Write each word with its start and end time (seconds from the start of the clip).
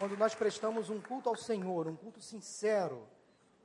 quando 0.00 0.16
nós 0.16 0.34
prestamos 0.34 0.88
um 0.88 0.98
culto 0.98 1.28
ao 1.28 1.36
Senhor, 1.36 1.86
um 1.86 1.94
culto 1.94 2.22
sincero, 2.22 3.06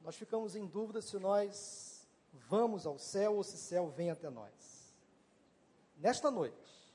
nós 0.02 0.18
ficamos 0.18 0.54
em 0.54 0.66
dúvida 0.66 1.02
se 1.02 1.18
nós 1.18 2.06
vamos 2.50 2.86
ao 2.86 3.00
céu 3.00 3.38
ou 3.38 3.44
se 3.44 3.56
o 3.56 3.58
céu 3.58 3.88
vem 3.88 4.12
até 4.12 4.30
nós. 4.30 4.94
Nesta 5.96 6.30
noite, 6.30 6.94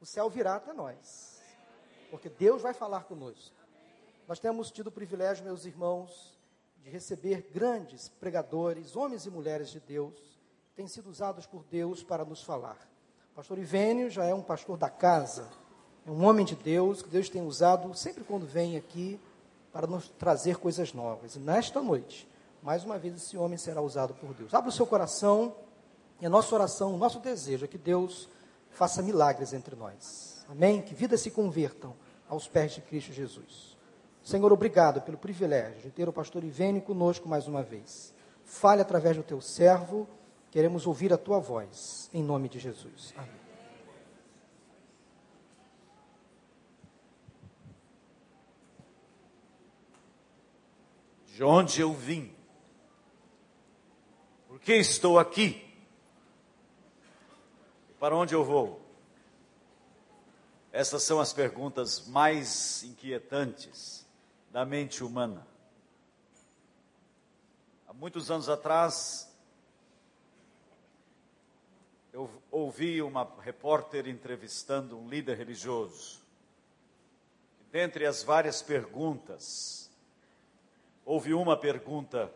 o 0.00 0.04
céu 0.04 0.28
virá 0.28 0.56
até 0.56 0.72
nós, 0.72 1.40
porque 2.10 2.28
Deus 2.28 2.62
vai 2.62 2.74
falar 2.74 3.04
conosco. 3.04 3.54
Nós 4.26 4.40
temos 4.40 4.72
tido 4.72 4.88
o 4.88 4.92
privilégio, 4.92 5.44
meus 5.44 5.64
irmãos, 5.64 6.36
de 6.82 6.90
receber 6.90 7.48
grandes 7.54 8.08
pregadores, 8.08 8.96
homens 8.96 9.24
e 9.24 9.30
mulheres 9.30 9.70
de 9.70 9.78
Deus, 9.78 10.18
que 10.66 10.74
têm 10.74 10.88
sido 10.88 11.08
usados 11.08 11.46
por 11.46 11.62
Deus 11.62 12.02
para 12.02 12.24
nos 12.24 12.42
falar. 12.42 12.90
O 13.30 13.36
pastor 13.36 13.56
Ivênio 13.56 14.10
já 14.10 14.24
é 14.24 14.34
um 14.34 14.42
pastor 14.42 14.76
da 14.76 14.90
casa, 14.90 15.48
é 16.10 16.12
um 16.12 16.24
homem 16.24 16.44
de 16.44 16.56
Deus, 16.56 17.02
que 17.02 17.08
Deus 17.08 17.28
tem 17.28 17.40
usado 17.40 17.94
sempre 17.94 18.24
quando 18.24 18.44
vem 18.44 18.76
aqui 18.76 19.20
para 19.72 19.86
nos 19.86 20.08
trazer 20.08 20.56
coisas 20.56 20.92
novas. 20.92 21.36
E 21.36 21.38
nesta 21.38 21.80
noite, 21.80 22.28
mais 22.60 22.84
uma 22.84 22.98
vez, 22.98 23.14
esse 23.14 23.36
homem 23.36 23.56
será 23.56 23.80
usado 23.80 24.12
por 24.14 24.34
Deus. 24.34 24.52
Abra 24.52 24.70
o 24.70 24.72
seu 24.72 24.84
coração 24.84 25.54
e 26.20 26.26
a 26.26 26.28
nossa 26.28 26.52
oração, 26.52 26.94
o 26.94 26.98
nosso 26.98 27.20
desejo 27.20 27.64
é 27.64 27.68
que 27.68 27.78
Deus 27.78 28.28
faça 28.70 29.00
milagres 29.02 29.52
entre 29.52 29.76
nós. 29.76 30.44
Amém? 30.48 30.82
Que 30.82 30.94
vidas 30.96 31.20
se 31.20 31.30
convertam 31.30 31.94
aos 32.28 32.48
pés 32.48 32.72
de 32.72 32.80
Cristo 32.80 33.12
Jesus. 33.12 33.78
Senhor, 34.20 34.52
obrigado 34.52 35.00
pelo 35.02 35.16
privilégio 35.16 35.82
de 35.82 35.90
ter 35.90 36.08
o 36.08 36.12
pastor 36.12 36.42
Ivênio 36.42 36.82
conosco 36.82 37.28
mais 37.28 37.46
uma 37.46 37.62
vez. 37.62 38.12
Fale 38.44 38.82
através 38.82 39.16
do 39.16 39.22
teu 39.22 39.40
servo, 39.40 40.08
queremos 40.50 40.88
ouvir 40.88 41.12
a 41.12 41.16
tua 41.16 41.38
voz, 41.38 42.10
em 42.12 42.22
nome 42.22 42.48
de 42.48 42.58
Jesus. 42.58 43.14
Amém. 43.16 43.39
De 51.40 51.44
onde 51.44 51.80
eu 51.80 51.94
vim, 51.94 52.36
por 54.46 54.60
que 54.60 54.74
estou 54.74 55.18
aqui, 55.18 55.66
para 57.98 58.14
onde 58.14 58.34
eu 58.34 58.44
vou. 58.44 58.78
Essas 60.70 61.02
são 61.02 61.18
as 61.18 61.32
perguntas 61.32 62.06
mais 62.08 62.82
inquietantes 62.82 64.06
da 64.50 64.66
mente 64.66 65.02
humana. 65.02 65.46
Há 67.88 67.94
muitos 67.94 68.30
anos 68.30 68.50
atrás, 68.50 69.34
eu 72.12 72.30
ouvi 72.50 73.00
uma 73.00 73.26
repórter 73.40 74.06
entrevistando 74.08 74.98
um 74.98 75.08
líder 75.08 75.38
religioso. 75.38 76.20
Dentre 77.72 78.04
as 78.04 78.22
várias 78.22 78.60
perguntas, 78.60 79.89
houve 81.04 81.34
uma 81.34 81.56
pergunta 81.56 82.32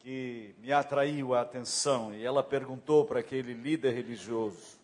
que 0.00 0.54
me 0.58 0.72
atraiu 0.72 1.34
a 1.34 1.40
atenção 1.40 2.14
e 2.14 2.24
ela 2.24 2.42
perguntou 2.42 3.06
para 3.06 3.20
aquele 3.20 3.54
líder 3.54 3.94
religioso: 3.94 4.78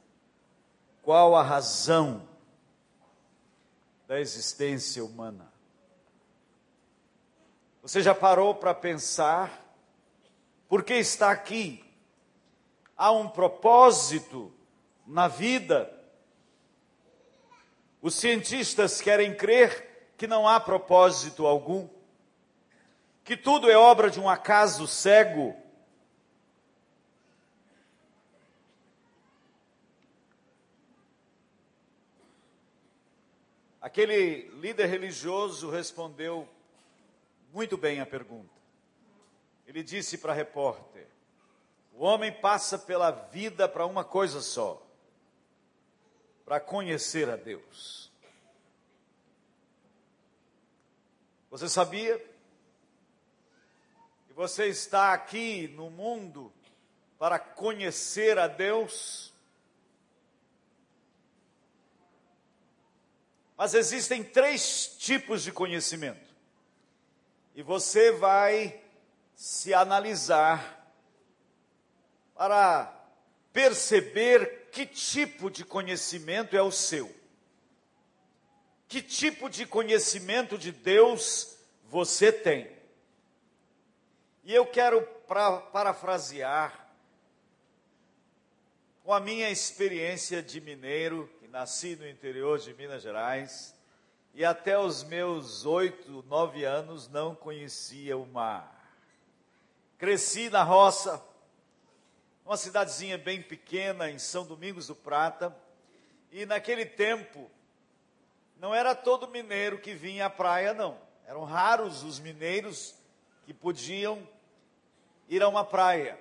qual 1.02 1.36
a 1.36 1.42
razão 1.42 2.26
da 4.08 4.18
existência 4.18 5.04
humana? 5.04 5.52
Você 7.82 8.02
já 8.02 8.14
parou 8.14 8.54
para 8.54 8.74
pensar 8.74 9.66
por 10.68 10.84
que 10.84 10.94
está 10.94 11.30
aqui? 11.30 11.84
Há 12.96 13.10
um 13.10 13.28
propósito 13.28 14.52
na 15.06 15.26
vida. 15.26 15.92
Os 18.00 18.14
cientistas 18.14 19.00
querem 19.00 19.34
crer 19.34 20.12
que 20.16 20.26
não 20.26 20.46
há 20.46 20.60
propósito 20.60 21.46
algum 21.46 21.88
que 23.30 23.36
tudo 23.36 23.70
é 23.70 23.76
obra 23.76 24.10
de 24.10 24.18
um 24.18 24.28
acaso 24.28 24.88
cego. 24.88 25.56
Aquele 33.80 34.48
líder 34.58 34.86
religioso 34.86 35.70
respondeu 35.70 36.48
muito 37.52 37.76
bem 37.76 38.00
a 38.00 38.04
pergunta. 38.04 38.50
Ele 39.64 39.84
disse 39.84 40.18
para 40.18 40.32
a 40.32 40.34
repórter: 40.34 41.06
o 41.92 42.02
homem 42.02 42.32
passa 42.32 42.76
pela 42.76 43.12
vida 43.12 43.68
para 43.68 43.86
uma 43.86 44.02
coisa 44.02 44.40
só, 44.40 44.84
para 46.44 46.58
conhecer 46.58 47.30
a 47.30 47.36
Deus. 47.36 48.10
Você 51.48 51.68
sabia 51.68 52.29
você 54.40 54.68
está 54.68 55.12
aqui 55.12 55.68
no 55.76 55.90
mundo 55.90 56.50
para 57.18 57.38
conhecer 57.38 58.38
a 58.38 58.46
Deus. 58.46 59.34
Mas 63.54 63.74
existem 63.74 64.24
três 64.24 64.96
tipos 64.98 65.42
de 65.42 65.52
conhecimento. 65.52 66.34
E 67.54 67.62
você 67.62 68.12
vai 68.12 68.82
se 69.34 69.74
analisar 69.74 70.90
para 72.34 72.90
perceber 73.52 74.70
que 74.72 74.86
tipo 74.86 75.50
de 75.50 75.66
conhecimento 75.66 76.56
é 76.56 76.62
o 76.62 76.72
seu. 76.72 77.14
Que 78.88 79.02
tipo 79.02 79.50
de 79.50 79.66
conhecimento 79.66 80.56
de 80.56 80.72
Deus 80.72 81.58
você 81.90 82.32
tem. 82.32 82.79
E 84.42 84.54
eu 84.54 84.66
quero 84.66 85.02
pra, 85.26 85.58
parafrasear 85.58 86.88
com 89.04 89.12
a 89.12 89.20
minha 89.20 89.50
experiência 89.50 90.42
de 90.42 90.60
mineiro, 90.60 91.28
que 91.38 91.48
nasci 91.48 91.96
no 91.96 92.08
interior 92.08 92.58
de 92.58 92.72
Minas 92.74 93.02
Gerais, 93.02 93.74
e 94.32 94.44
até 94.44 94.78
os 94.78 95.02
meus 95.02 95.66
oito, 95.66 96.24
nove 96.28 96.64
anos 96.64 97.08
não 97.08 97.34
conhecia 97.34 98.16
o 98.16 98.26
mar. 98.26 98.78
Cresci 99.98 100.48
na 100.48 100.62
roça, 100.62 101.22
uma 102.44 102.56
cidadezinha 102.56 103.18
bem 103.18 103.42
pequena 103.42 104.10
em 104.10 104.18
São 104.18 104.46
Domingos 104.46 104.86
do 104.86 104.94
Prata, 104.94 105.54
e 106.30 106.46
naquele 106.46 106.86
tempo 106.86 107.50
não 108.58 108.74
era 108.74 108.94
todo 108.94 109.28
mineiro 109.28 109.78
que 109.78 109.94
vinha 109.94 110.26
à 110.26 110.30
praia, 110.30 110.72
não. 110.72 110.98
Eram 111.26 111.44
raros 111.44 112.02
os 112.02 112.18
mineiros 112.18 112.94
que 113.50 113.54
podiam 113.54 114.28
ir 115.28 115.42
a 115.42 115.48
uma 115.48 115.64
praia. 115.64 116.16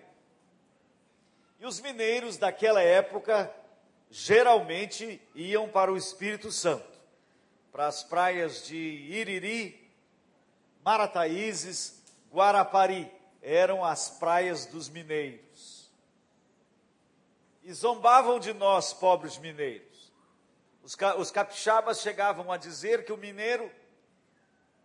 E 1.59 1.65
os 1.67 1.79
mineiros 1.79 2.37
daquela 2.37 2.81
época 2.81 3.53
geralmente 4.09 5.21
iam 5.35 5.69
para 5.69 5.93
o 5.93 5.95
Espírito 5.95 6.51
Santo, 6.51 6.99
para 7.71 7.85
as 7.85 8.03
praias 8.03 8.65
de 8.65 8.75
Iriri, 8.75 9.79
Marataízes, 10.83 12.03
Guarapari, 12.33 13.11
eram 13.43 13.85
as 13.85 14.09
praias 14.09 14.65
dos 14.65 14.89
mineiros. 14.89 15.87
E 17.61 17.71
zombavam 17.71 18.39
de 18.39 18.53
nós, 18.53 18.91
pobres 18.91 19.37
mineiros. 19.37 20.11
Os, 20.81 21.29
capixabas 21.29 22.01
chegavam 22.01 22.51
a 22.51 22.57
dizer 22.57 23.05
que 23.05 23.13
o 23.13 23.17
mineiro 23.17 23.71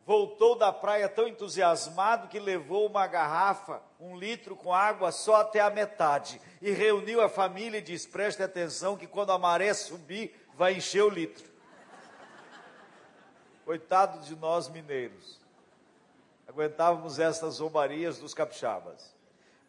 voltou 0.07 0.57
da 0.57 0.73
praia 0.73 1.09
tão 1.09 1.27
entusiasmado 1.27 2.29
que 2.29 2.39
levou 2.39 2.87
uma 2.87 3.07
garrafa, 3.07 3.81
um 3.99 4.17
litro 4.17 4.55
com 4.55 4.73
água 4.73 5.11
só 5.11 5.37
até 5.37 5.61
a 5.61 5.71
metade. 5.71 6.41
E 6.61 6.71
reuniu 6.71 7.21
a 7.21 7.29
família 7.29 7.79
e 7.79 7.83
disse: 7.83 8.09
preste 8.09 8.43
atenção 8.43 8.97
que 8.97 9.07
quando 9.07 9.33
a 9.33 9.39
maré 9.39 9.73
subir, 9.73 10.35
vai 10.55 10.75
encher 10.75 11.03
o 11.03 11.09
litro. 11.09 11.53
Coitado 13.65 14.21
de 14.21 14.37
nós 14.37 14.69
mineiros. 14.69 15.41
Aguentávamos 16.47 17.19
estas 17.19 17.55
zombarias 17.55 18.19
dos 18.19 18.35
capixabas. 18.35 19.15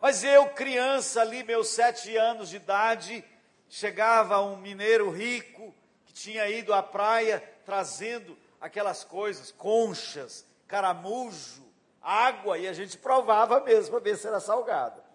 Mas 0.02 0.24
eu, 0.24 0.50
criança 0.50 1.22
ali, 1.22 1.42
meus 1.44 1.70
sete 1.70 2.16
anos 2.18 2.50
de 2.50 2.58
idade, 2.58 3.24
chegava 3.70 4.42
um 4.42 4.58
mineiro 4.58 5.10
rico 5.10 5.74
que 6.06 6.14
tinha 6.14 6.48
ido 6.50 6.74
à 6.74 6.84
praia 6.84 7.42
trazendo 7.66 8.38
aquelas 8.66 9.04
coisas, 9.04 9.52
conchas, 9.52 10.44
caramujo, 10.68 11.64
água, 12.02 12.58
e 12.58 12.68
a 12.68 12.74
gente 12.74 12.98
provava 12.98 13.60
mesmo 13.60 13.92
para 13.92 14.00
ver 14.00 14.18
se 14.18 14.26
era 14.26 14.40
salgada. 14.40 15.06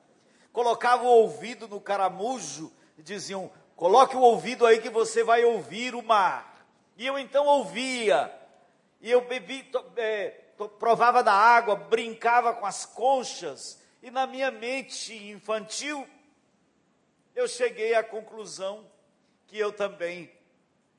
Colocava 0.53 1.03
o 1.03 1.09
ouvido 1.09 1.67
no 1.67 1.81
caramujo 1.81 2.73
e 2.97 3.03
diziam: 3.03 3.51
coloque 3.75 4.15
o 4.17 4.21
ouvido 4.21 4.65
aí 4.65 4.81
que 4.81 4.89
você 4.89 5.25
vai 5.25 5.45
ouvir 5.45 5.97
o 5.97 6.03
mar. 6.03 6.65
E 6.97 7.05
eu 7.05 7.19
então 7.19 7.45
ouvia, 7.45 8.33
e 9.01 9.11
eu 9.11 9.23
bebi, 9.23 9.65
to, 9.65 9.85
é, 9.97 10.29
to, 10.57 10.69
provava 10.69 11.21
da 11.21 11.33
água, 11.33 11.75
brincava 11.75 12.55
com 12.55 12.67
as 12.67 12.87
conchas, 12.87 13.81
e 14.01 14.13
na 14.13 14.29
minha 14.29 14.53
mente 14.53 15.13
infantil, 15.29 16.07
eu 17.35 17.49
cheguei 17.49 17.95
à 17.95 18.05
conclusão 18.05 18.89
que 19.49 19.59
eu 19.59 19.73
também 19.73 20.31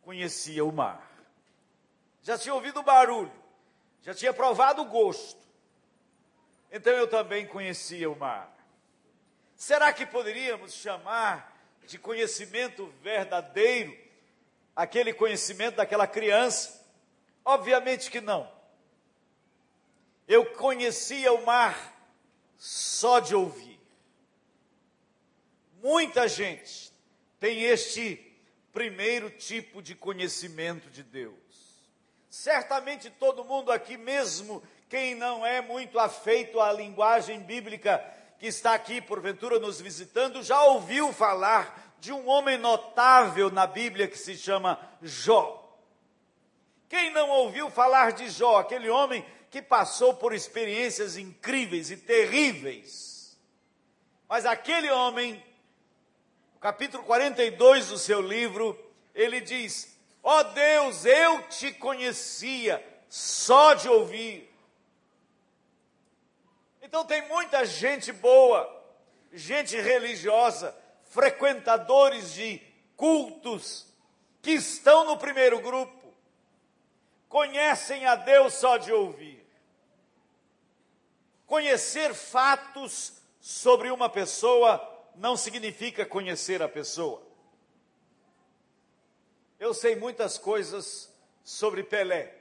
conhecia 0.01 0.65
o 0.65 0.71
mar 0.71 1.10
já 2.21 2.37
tinha 2.37 2.53
ouvido 2.53 2.79
o 2.79 2.83
barulho, 2.83 3.31
já 4.01 4.13
tinha 4.13 4.33
provado 4.33 4.81
o 4.81 4.85
gosto. 4.85 5.41
Então 6.71 6.93
eu 6.93 7.07
também 7.07 7.45
conhecia 7.45 8.09
o 8.09 8.15
mar. 8.15 8.51
Será 9.55 9.91
que 9.91 10.05
poderíamos 10.05 10.73
chamar 10.73 11.55
de 11.85 11.97
conhecimento 11.99 12.87
verdadeiro 13.01 13.95
aquele 14.75 15.13
conhecimento 15.13 15.75
daquela 15.75 16.07
criança? 16.07 16.83
Obviamente 17.43 18.09
que 18.09 18.21
não. 18.21 18.51
Eu 20.27 20.45
conhecia 20.53 21.33
o 21.33 21.45
mar 21.45 21.93
só 22.57 23.19
de 23.19 23.35
ouvir. 23.35 23.79
Muita 25.81 26.27
gente 26.27 26.93
tem 27.39 27.63
este 27.63 28.31
primeiro 28.71 29.29
tipo 29.29 29.81
de 29.81 29.95
conhecimento 29.95 30.89
de 30.89 31.03
Deus. 31.03 31.40
Certamente 32.31 33.09
todo 33.09 33.43
mundo 33.43 33.73
aqui, 33.73 33.97
mesmo 33.97 34.63
quem 34.87 35.15
não 35.15 35.45
é 35.45 35.59
muito 35.59 35.99
afeito 35.99 36.61
à 36.61 36.71
linguagem 36.71 37.41
bíblica, 37.41 38.01
que 38.39 38.47
está 38.47 38.73
aqui 38.73 39.01
porventura 39.01 39.59
nos 39.59 39.81
visitando, 39.81 40.41
já 40.41 40.63
ouviu 40.63 41.11
falar 41.11 41.93
de 41.99 42.13
um 42.13 42.29
homem 42.29 42.57
notável 42.57 43.51
na 43.51 43.67
Bíblia 43.67 44.07
que 44.07 44.17
se 44.17 44.37
chama 44.37 44.79
Jó. 45.01 45.77
Quem 46.87 47.11
não 47.11 47.29
ouviu 47.29 47.69
falar 47.69 48.13
de 48.13 48.29
Jó, 48.29 48.59
aquele 48.59 48.89
homem 48.89 49.25
que 49.49 49.61
passou 49.61 50.13
por 50.13 50.33
experiências 50.33 51.17
incríveis 51.17 51.91
e 51.91 51.97
terríveis. 51.97 53.37
Mas 54.29 54.45
aquele 54.45 54.89
homem, 54.89 55.33
no 56.53 56.61
capítulo 56.61 57.03
42 57.03 57.89
do 57.89 57.97
seu 57.97 58.21
livro, 58.21 58.79
ele 59.13 59.41
diz: 59.41 59.90
Ó 60.23 60.39
oh 60.39 60.43
Deus, 60.43 61.05
eu 61.05 61.47
te 61.47 61.71
conhecia 61.73 62.83
só 63.09 63.73
de 63.73 63.89
ouvir. 63.89 64.51
Então 66.81 67.05
tem 67.05 67.27
muita 67.27 67.65
gente 67.65 68.11
boa, 68.11 68.69
gente 69.31 69.79
religiosa, 69.79 70.75
frequentadores 71.05 72.33
de 72.33 72.61
cultos, 72.95 73.87
que 74.41 74.51
estão 74.51 75.05
no 75.05 75.17
primeiro 75.17 75.59
grupo, 75.59 76.13
conhecem 77.27 78.05
a 78.05 78.15
Deus 78.15 78.53
só 78.53 78.77
de 78.77 78.91
ouvir. 78.91 79.45
Conhecer 81.45 82.13
fatos 82.13 83.13
sobre 83.39 83.89
uma 83.89 84.09
pessoa 84.09 84.87
não 85.15 85.35
significa 85.35 86.05
conhecer 86.05 86.61
a 86.61 86.69
pessoa. 86.69 87.30
Eu 89.61 89.73
sei 89.75 89.95
muitas 89.95 90.39
coisas 90.39 91.13
sobre 91.43 91.83
Pelé. 91.83 92.35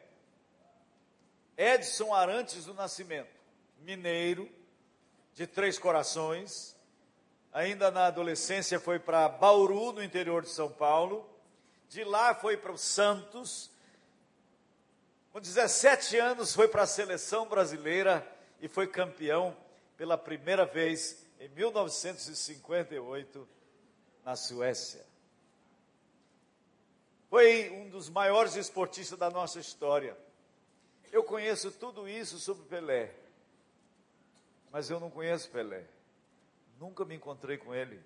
Edson 1.54 2.14
Arantes 2.14 2.64
do 2.64 2.72
Nascimento, 2.72 3.28
mineiro, 3.80 4.50
de 5.34 5.46
Três 5.46 5.78
Corações, 5.78 6.74
ainda 7.52 7.90
na 7.90 8.06
adolescência 8.06 8.80
foi 8.80 8.98
para 8.98 9.28
Bauru, 9.28 9.92
no 9.92 10.02
interior 10.02 10.42
de 10.42 10.48
São 10.48 10.72
Paulo, 10.72 11.28
de 11.90 12.02
lá 12.04 12.34
foi 12.34 12.56
para 12.56 12.72
o 12.72 12.78
Santos, 12.78 13.70
com 15.30 15.40
17 15.40 16.16
anos 16.16 16.54
foi 16.54 16.68
para 16.68 16.84
a 16.84 16.86
seleção 16.86 17.46
brasileira 17.46 18.26
e 18.62 18.66
foi 18.66 18.86
campeão 18.86 19.54
pela 19.94 20.16
primeira 20.16 20.64
vez 20.64 21.26
em 21.38 21.50
1958 21.50 23.46
na 24.24 24.34
Suécia. 24.34 25.09
Foi 27.30 27.70
um 27.70 27.88
dos 27.88 28.10
maiores 28.10 28.56
esportistas 28.56 29.16
da 29.16 29.30
nossa 29.30 29.60
história. 29.60 30.18
Eu 31.12 31.22
conheço 31.22 31.70
tudo 31.70 32.08
isso 32.08 32.40
sobre 32.40 32.64
Pelé, 32.64 33.14
mas 34.72 34.90
eu 34.90 34.98
não 34.98 35.08
conheço 35.08 35.48
Pelé. 35.50 35.84
Nunca 36.80 37.04
me 37.04 37.14
encontrei 37.14 37.56
com 37.56 37.72
ele. 37.72 38.02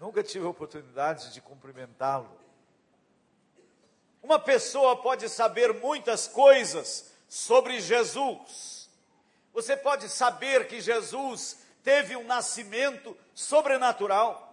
Nunca 0.00 0.22
tive 0.22 0.46
a 0.46 0.48
oportunidade 0.48 1.32
de 1.32 1.40
cumprimentá-lo. 1.40 2.30
Uma 4.22 4.38
pessoa 4.38 4.96
pode 4.96 5.28
saber 5.28 5.74
muitas 5.74 6.28
coisas 6.28 7.12
sobre 7.28 7.80
Jesus, 7.80 8.88
você 9.52 9.76
pode 9.76 10.08
saber 10.08 10.68
que 10.68 10.80
Jesus 10.80 11.64
teve 11.82 12.14
um 12.14 12.24
nascimento 12.24 13.16
sobrenatural. 13.34 14.45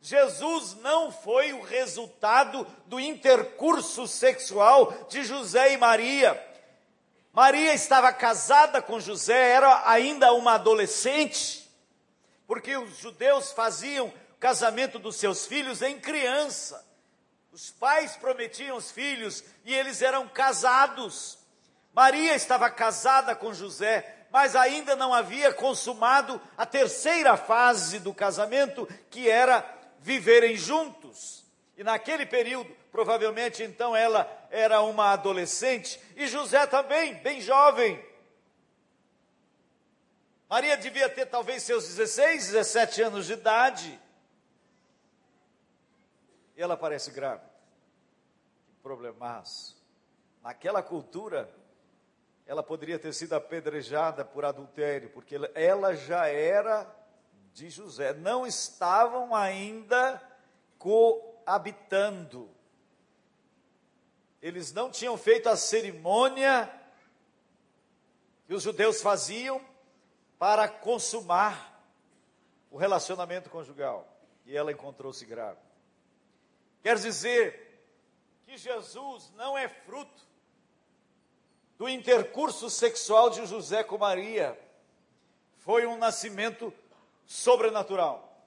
Jesus 0.00 0.76
não 0.76 1.12
foi 1.12 1.52
o 1.52 1.60
resultado 1.60 2.66
do 2.86 2.98
intercurso 2.98 4.08
sexual 4.08 4.92
de 5.10 5.22
José 5.22 5.74
e 5.74 5.76
Maria. 5.76 6.42
Maria 7.32 7.74
estava 7.74 8.12
casada 8.12 8.80
com 8.80 8.98
José, 8.98 9.52
era 9.52 9.88
ainda 9.88 10.32
uma 10.32 10.54
adolescente, 10.54 11.70
porque 12.46 12.76
os 12.76 12.96
judeus 12.98 13.52
faziam 13.52 14.06
o 14.06 14.12
casamento 14.40 14.98
dos 14.98 15.16
seus 15.16 15.46
filhos 15.46 15.82
em 15.82 16.00
criança. 16.00 16.84
Os 17.52 17.70
pais 17.70 18.16
prometiam 18.16 18.76
os 18.76 18.90
filhos 18.90 19.44
e 19.64 19.74
eles 19.74 20.00
eram 20.00 20.26
casados. 20.28 21.38
Maria 21.92 22.34
estava 22.34 22.70
casada 22.70 23.34
com 23.34 23.52
José, 23.52 24.16
mas 24.30 24.56
ainda 24.56 24.96
não 24.96 25.12
havia 25.12 25.52
consumado 25.52 26.40
a 26.56 26.64
terceira 26.64 27.36
fase 27.36 27.98
do 27.98 28.14
casamento, 28.14 28.88
que 29.10 29.28
era 29.28 29.79
viverem 30.00 30.56
juntos. 30.56 31.44
E 31.76 31.84
naquele 31.84 32.26
período, 32.26 32.74
provavelmente 32.90 33.62
então 33.62 33.94
ela 33.94 34.28
era 34.50 34.82
uma 34.82 35.12
adolescente, 35.12 36.00
e 36.16 36.26
José 36.26 36.66
também, 36.66 37.14
bem 37.14 37.40
jovem. 37.40 38.04
Maria 40.48 40.76
devia 40.76 41.08
ter 41.08 41.26
talvez 41.26 41.62
seus 41.62 41.86
16, 41.86 42.48
17 42.48 43.02
anos 43.02 43.26
de 43.26 43.34
idade. 43.34 44.00
E 46.56 46.62
ela 46.62 46.76
parece 46.76 47.12
grávida. 47.12 47.48
Que 48.66 48.74
problemaço. 48.82 49.80
Naquela 50.42 50.82
cultura, 50.82 51.48
ela 52.44 52.64
poderia 52.64 52.98
ter 52.98 53.14
sido 53.14 53.34
apedrejada 53.34 54.24
por 54.24 54.44
adultério, 54.44 55.08
porque 55.10 55.36
ela 55.54 55.94
já 55.94 56.26
era 56.26 56.84
de 57.60 57.70
José. 57.70 58.14
Não 58.14 58.46
estavam 58.46 59.34
ainda 59.34 60.20
coabitando. 60.78 62.50
Eles 64.40 64.72
não 64.72 64.90
tinham 64.90 65.16
feito 65.18 65.48
a 65.48 65.56
cerimônia 65.56 66.72
que 68.46 68.54
os 68.54 68.62
judeus 68.62 69.02
faziam 69.02 69.60
para 70.38 70.66
consumar 70.68 71.84
o 72.70 72.78
relacionamento 72.78 73.50
conjugal. 73.50 74.08
E 74.46 74.56
ela 74.56 74.72
encontrou-se 74.72 75.24
grávida. 75.26 75.60
Quer 76.82 76.96
dizer 76.96 77.84
que 78.46 78.56
Jesus 78.56 79.30
não 79.36 79.56
é 79.56 79.68
fruto 79.68 80.28
do 81.76 81.88
intercurso 81.88 82.70
sexual 82.70 83.28
de 83.28 83.44
José 83.44 83.84
com 83.84 83.98
Maria 83.98 84.58
foi 85.58 85.86
um 85.86 85.98
nascimento 85.98 86.72
sobrenatural. 87.30 88.44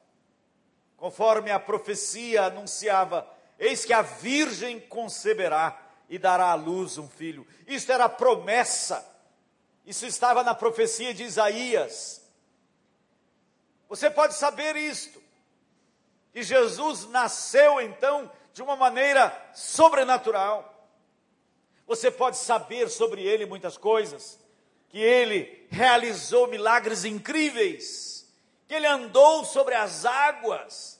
Conforme 0.97 1.49
a 1.51 1.59
profecia 1.59 2.43
anunciava, 2.43 3.25
eis 3.57 3.85
que 3.85 3.93
a 3.93 4.01
virgem 4.01 4.77
conceberá 4.77 5.81
e 6.09 6.17
dará 6.17 6.51
à 6.51 6.55
luz 6.55 6.97
um 6.97 7.07
filho. 7.07 7.47
Isto 7.65 7.93
era 7.93 8.09
promessa. 8.09 9.09
Isso 9.85 10.05
estava 10.05 10.43
na 10.43 10.53
profecia 10.53 11.13
de 11.13 11.23
Isaías. 11.23 12.21
Você 13.87 14.09
pode 14.09 14.33
saber 14.33 14.75
isto. 14.75 15.23
Que 16.33 16.43
Jesus 16.43 17.07
nasceu 17.07 17.79
então 17.79 18.29
de 18.51 18.61
uma 18.61 18.75
maneira 18.75 19.31
sobrenatural. 19.53 20.89
Você 21.87 22.11
pode 22.11 22.35
saber 22.35 22.89
sobre 22.89 23.23
ele 23.23 23.45
muitas 23.45 23.77
coisas, 23.77 24.37
que 24.89 24.99
ele 24.99 25.67
realizou 25.69 26.47
milagres 26.47 27.05
incríveis, 27.05 28.12
que 28.73 28.77
ele 28.77 28.87
andou 28.87 29.45
sobre 29.45 29.75
as 29.75 30.03
águas, 30.03 30.99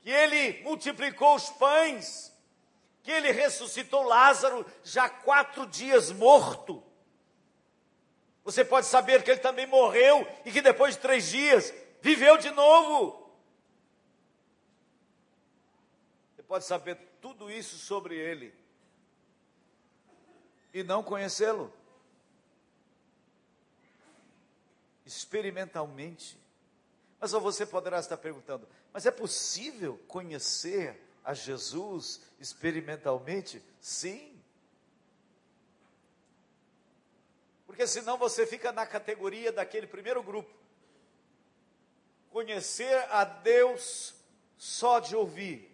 que 0.00 0.10
ele 0.10 0.60
multiplicou 0.64 1.36
os 1.36 1.50
pães, 1.50 2.36
que 3.00 3.12
ele 3.12 3.30
ressuscitou 3.30 4.02
Lázaro 4.02 4.66
já 4.82 5.08
quatro 5.08 5.64
dias 5.68 6.10
morto. 6.10 6.82
Você 8.42 8.64
pode 8.64 8.86
saber 8.86 9.22
que 9.22 9.30
ele 9.30 9.38
também 9.38 9.68
morreu 9.68 10.26
e 10.44 10.50
que 10.50 10.60
depois 10.60 10.96
de 10.96 11.00
três 11.00 11.28
dias 11.28 11.72
viveu 12.00 12.36
de 12.36 12.50
novo. 12.50 13.32
Você 16.34 16.42
pode 16.42 16.64
saber 16.64 16.96
tudo 17.20 17.48
isso 17.48 17.78
sobre 17.78 18.16
ele 18.16 18.52
e 20.74 20.82
não 20.82 21.04
conhecê-lo. 21.04 21.72
Experimentalmente. 25.06 26.47
Mas 27.20 27.32
você 27.32 27.66
poderá 27.66 27.98
estar 27.98 28.16
perguntando: 28.16 28.68
mas 28.92 29.06
é 29.06 29.10
possível 29.10 29.98
conhecer 30.06 31.00
a 31.24 31.34
Jesus 31.34 32.20
experimentalmente? 32.38 33.62
Sim. 33.80 34.40
Porque 37.66 37.86
senão 37.86 38.16
você 38.16 38.46
fica 38.46 38.72
na 38.72 38.86
categoria 38.86 39.52
daquele 39.52 39.86
primeiro 39.86 40.22
grupo. 40.22 40.50
Conhecer 42.30 43.06
a 43.10 43.24
Deus 43.24 44.14
só 44.56 45.00
de 45.00 45.14
ouvir. 45.14 45.70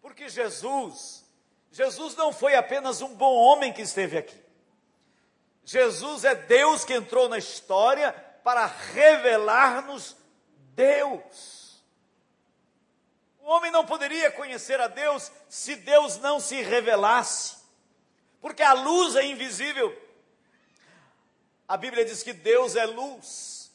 Porque 0.00 0.28
Jesus, 0.28 1.24
Jesus 1.70 2.16
não 2.16 2.32
foi 2.32 2.54
apenas 2.54 3.00
um 3.00 3.14
bom 3.14 3.34
homem 3.34 3.72
que 3.72 3.82
esteve 3.82 4.18
aqui. 4.18 4.42
Jesus 5.64 6.24
é 6.24 6.34
Deus 6.34 6.84
que 6.84 6.94
entrou 6.94 7.28
na 7.28 7.38
história 7.38 8.12
para 8.42 8.66
revelar-nos 8.66 10.16
Deus. 10.74 11.82
O 13.40 13.46
homem 13.46 13.70
não 13.70 13.84
poderia 13.84 14.30
conhecer 14.30 14.80
a 14.80 14.86
Deus 14.86 15.30
se 15.48 15.74
Deus 15.76 16.18
não 16.18 16.38
se 16.38 16.62
revelasse, 16.62 17.56
porque 18.40 18.62
a 18.62 18.72
luz 18.72 19.16
é 19.16 19.24
invisível. 19.24 20.00
A 21.66 21.76
Bíblia 21.76 22.04
diz 22.04 22.22
que 22.22 22.32
Deus 22.32 22.76
é 22.76 22.84
luz. 22.84 23.72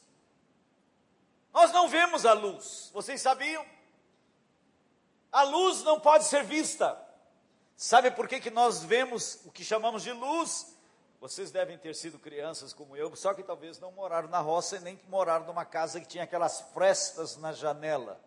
Nós 1.52 1.72
não 1.72 1.88
vemos 1.88 2.24
a 2.24 2.32
luz, 2.32 2.90
vocês 2.92 3.20
sabiam? 3.20 3.64
A 5.30 5.42
luz 5.42 5.82
não 5.82 6.00
pode 6.00 6.24
ser 6.24 6.44
vista. 6.44 6.98
Sabe 7.76 8.10
por 8.10 8.26
que, 8.26 8.40
que 8.40 8.50
nós 8.50 8.82
vemos 8.82 9.40
o 9.44 9.52
que 9.52 9.64
chamamos 9.64 10.02
de 10.02 10.12
luz? 10.12 10.77
Vocês 11.20 11.50
devem 11.50 11.76
ter 11.76 11.94
sido 11.96 12.18
crianças 12.18 12.72
como 12.72 12.96
eu, 12.96 13.14
só 13.16 13.34
que 13.34 13.42
talvez 13.42 13.80
não 13.80 13.90
moraram 13.90 14.28
na 14.28 14.38
roça 14.38 14.76
e 14.76 14.80
nem 14.80 15.00
moraram 15.08 15.46
numa 15.46 15.64
casa 15.64 16.00
que 16.00 16.06
tinha 16.06 16.22
aquelas 16.22 16.60
frestas 16.72 17.36
na 17.36 17.52
janela. 17.52 18.20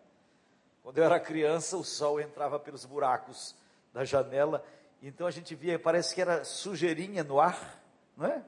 Quando 0.82 0.98
eu 0.98 1.04
era 1.04 1.18
criança, 1.18 1.76
o 1.76 1.84
sol 1.84 2.20
entrava 2.20 2.60
pelos 2.60 2.84
buracos 2.84 3.54
da 3.94 4.04
janela, 4.04 4.62
então 5.00 5.26
a 5.26 5.30
gente 5.30 5.54
via, 5.54 5.78
parece 5.78 6.14
que 6.14 6.20
era 6.20 6.44
sujeirinha 6.44 7.24
no 7.24 7.40
ar, 7.40 7.82
não 8.16 8.26
é? 8.26 8.44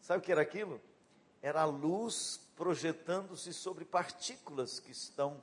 Sabe 0.00 0.18
o 0.18 0.22
que 0.22 0.32
era 0.32 0.42
aquilo? 0.42 0.80
Era 1.40 1.62
a 1.62 1.66
luz 1.66 2.40
projetando-se 2.56 3.54
sobre 3.54 3.84
partículas 3.84 4.80
que 4.80 4.90
estão 4.90 5.42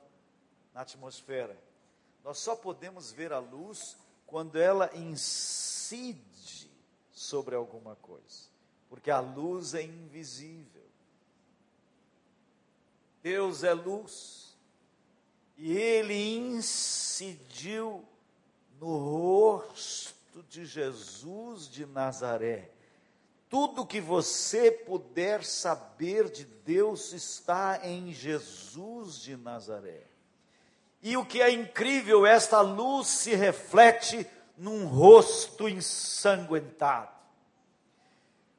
na 0.74 0.82
atmosfera. 0.82 1.56
Nós 2.22 2.38
só 2.38 2.54
podemos 2.54 3.10
ver 3.10 3.32
a 3.32 3.38
luz 3.38 3.96
quando 4.26 4.56
ela 4.56 4.90
incide 4.94 6.57
sobre 7.18 7.56
alguma 7.56 7.96
coisa, 7.96 8.48
porque 8.88 9.10
a 9.10 9.18
luz 9.18 9.74
é 9.74 9.82
invisível. 9.82 10.86
Deus 13.22 13.64
é 13.64 13.74
luz, 13.74 14.56
e 15.56 15.76
Ele 15.76 16.14
incidiu 16.36 18.04
no 18.80 18.96
rosto 18.96 20.42
de 20.44 20.64
Jesus 20.64 21.68
de 21.68 21.84
Nazaré. 21.84 22.70
Tudo 23.50 23.86
que 23.86 24.00
você 24.00 24.70
puder 24.70 25.44
saber 25.44 26.30
de 26.30 26.44
Deus 26.44 27.12
está 27.12 27.80
em 27.82 28.12
Jesus 28.12 29.18
de 29.20 29.36
Nazaré. 29.36 30.06
E 31.02 31.16
o 31.16 31.24
que 31.24 31.40
é 31.40 31.50
incrível, 31.50 32.24
esta 32.26 32.60
luz 32.60 33.08
se 33.08 33.34
reflete 33.34 34.24
num 34.58 34.86
rosto 34.86 35.68
ensanguentado. 35.68 37.16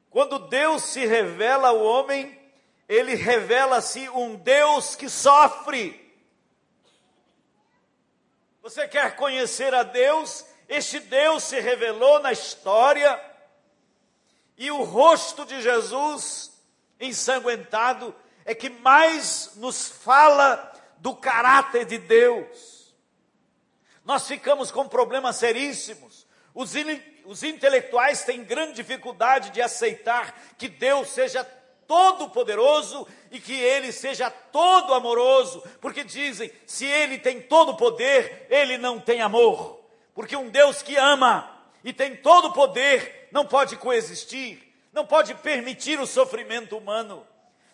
Quando 0.08 0.38
Deus 0.38 0.82
se 0.82 1.06
revela 1.06 1.68
ao 1.68 1.80
homem, 1.80 2.36
ele 2.88 3.14
revela-se 3.14 4.08
um 4.08 4.34
Deus 4.34 4.96
que 4.96 5.08
sofre. 5.08 6.10
Você 8.62 8.88
quer 8.88 9.14
conhecer 9.14 9.74
a 9.74 9.82
Deus? 9.82 10.44
Este 10.68 10.98
Deus 10.98 11.44
se 11.44 11.60
revelou 11.60 12.20
na 12.20 12.32
história, 12.32 13.20
e 14.56 14.70
o 14.70 14.82
rosto 14.82 15.44
de 15.44 15.60
Jesus 15.60 16.52
ensanguentado 16.98 18.14
é 18.44 18.54
que 18.54 18.68
mais 18.68 19.52
nos 19.56 19.88
fala 19.88 20.72
do 20.98 21.14
caráter 21.14 21.84
de 21.84 21.98
Deus. 21.98 22.79
Nós 24.10 24.26
ficamos 24.26 24.72
com 24.72 24.88
problemas 24.88 25.36
seríssimos. 25.36 26.26
Os, 26.52 26.72
os 27.24 27.44
intelectuais 27.44 28.24
têm 28.24 28.42
grande 28.42 28.72
dificuldade 28.72 29.50
de 29.50 29.62
aceitar 29.62 30.36
que 30.58 30.66
Deus 30.66 31.10
seja 31.10 31.44
todo-poderoso 31.86 33.06
e 33.30 33.38
que 33.38 33.52
Ele 33.52 33.92
seja 33.92 34.28
todo 34.28 34.94
amoroso, 34.94 35.62
porque 35.80 36.02
dizem: 36.02 36.50
se 36.66 36.86
Ele 36.86 37.18
tem 37.18 37.40
todo 37.40 37.76
poder, 37.76 38.48
Ele 38.50 38.76
não 38.76 38.98
tem 38.98 39.20
amor. 39.20 39.80
Porque 40.12 40.34
um 40.34 40.48
Deus 40.48 40.82
que 40.82 40.96
ama 40.96 41.48
e 41.84 41.92
tem 41.92 42.16
todo 42.16 42.52
poder 42.52 43.28
não 43.30 43.46
pode 43.46 43.76
coexistir, 43.76 44.74
não 44.92 45.06
pode 45.06 45.36
permitir 45.36 46.00
o 46.00 46.06
sofrimento 46.06 46.76
humano. 46.76 47.24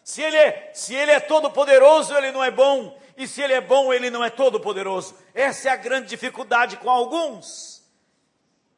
Se 0.07 0.23
Ele 0.23 0.37
é, 0.37 0.71
se 0.73 0.95
ele 0.95 1.11
é 1.11 1.19
todo 1.19 1.51
poderoso, 1.51 2.15
Ele 2.15 2.31
não 2.31 2.45
é 2.45 2.51
bom 2.51 2.97
e 3.17 3.27
se 3.27 3.41
ele 3.41 3.55
é 3.55 3.61
bom, 3.61 3.93
ele 3.93 4.11
não 4.11 4.23
é 4.23 4.29
todo 4.29 4.61
poderoso. 4.61 5.17
Essa 5.33 5.71
é 5.71 5.73
a 5.73 5.77
grande 5.77 6.09
dificuldade 6.09 6.77
com 6.77 6.91
alguns. 6.91 7.83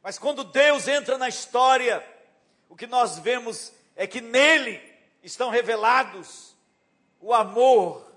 Mas 0.01 0.17
quando 0.17 0.45
Deus 0.45 0.87
entra 0.87 1.17
na 1.17 1.27
história, 1.27 2.01
o 2.69 2.75
que 2.75 2.87
nós 2.87 3.19
vemos 3.19 3.73
é 3.97 4.07
que 4.07 4.21
nele 4.21 4.81
estão 5.21 5.49
revelados 5.49 6.55
o 7.19 7.33
amor 7.33 8.09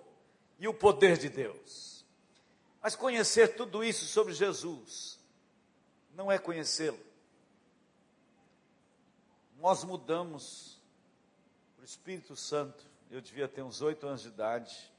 e 0.60 0.68
o 0.68 0.74
poder 0.74 1.18
de 1.18 1.28
Deus. 1.28 2.06
Mas 2.80 2.94
conhecer 2.94 3.56
tudo 3.56 3.82
isso 3.82 4.04
sobre 4.04 4.32
Jesus 4.32 5.18
não 6.14 6.30
é 6.30 6.38
conhecê-lo. 6.38 7.00
Nós 9.58 9.82
mudamos 9.82 10.80
para 11.74 11.82
o 11.82 11.84
Espírito 11.84 12.36
Santo. 12.36 12.91
Eu 13.12 13.20
devia 13.20 13.46
ter 13.46 13.60
uns 13.60 13.82
oito 13.82 14.06
anos 14.06 14.22
de 14.22 14.28
idade. 14.28 14.90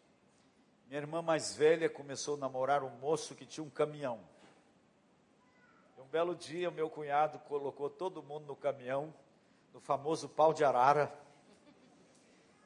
Minha 0.86 1.00
irmã 1.00 1.20
mais 1.20 1.55
velha 1.55 1.89
começou 1.89 2.36
a 2.36 2.38
namorar 2.38 2.84
um 2.84 2.91
moço 3.00 3.34
que 3.34 3.43
tinha 3.43 3.63
um 3.63 3.72
caminhão. 3.72 4.20
E 5.98 6.01
um 6.01 6.05
belo 6.05 6.36
dia, 6.36 6.70
meu 6.70 6.91
cunhado 6.91 7.39
colocou 7.39 7.89
todo 7.89 8.22
mundo 8.22 8.46
no 8.46 8.55
caminhão, 8.55 9.12
no 9.74 9.79
famoso 9.79 10.29
pau 10.29 10.53
de 10.53 10.63
arara, 10.63 11.12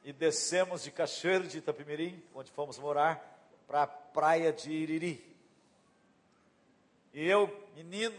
e 0.04 0.12
descemos 0.12 0.82
de 0.82 0.90
Cachoeiro 0.90 1.48
de 1.48 1.56
Itapemirim, 1.56 2.22
onde 2.34 2.50
fomos 2.50 2.78
morar, 2.78 3.18
para 3.66 3.84
a 3.84 3.86
praia 3.86 4.52
de 4.52 4.70
Iriri. 4.70 5.34
E 7.14 7.26
eu, 7.26 7.48
menino, 7.74 8.18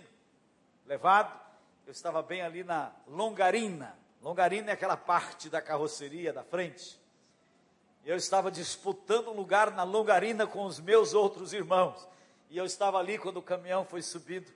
levado, 0.84 1.40
eu 1.86 1.92
estava 1.92 2.24
bem 2.24 2.42
ali 2.42 2.64
na 2.64 2.92
Longarina. 3.08 3.96
Longarina 4.20 4.72
é 4.72 4.74
aquela 4.74 4.98
parte 4.98 5.48
da 5.48 5.62
carroceria 5.62 6.34
da 6.34 6.44
frente. 6.44 7.00
Eu 8.10 8.18
estava 8.18 8.50
disputando 8.50 9.28
um 9.28 9.36
lugar 9.36 9.70
na 9.72 9.84
longarina 9.84 10.48
com 10.48 10.66
os 10.66 10.80
meus 10.80 11.14
outros 11.14 11.54
irmãos. 11.54 12.08
E 12.50 12.58
eu 12.58 12.66
estava 12.66 12.98
ali 12.98 13.20
quando 13.20 13.38
o 13.38 13.42
caminhão 13.44 13.86
foi 13.86 14.02
subido. 14.02 14.52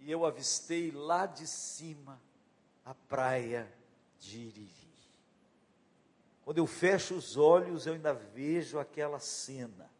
E 0.00 0.10
eu 0.10 0.24
avistei 0.24 0.90
lá 0.90 1.26
de 1.26 1.46
cima 1.46 2.18
a 2.82 2.94
praia 2.94 3.70
de 4.18 4.38
Iriri. 4.38 4.94
Quando 6.46 6.56
eu 6.56 6.66
fecho 6.66 7.14
os 7.14 7.36
olhos, 7.36 7.86
eu 7.86 7.92
ainda 7.92 8.14
vejo 8.14 8.78
aquela 8.78 9.20
cena. 9.20 9.90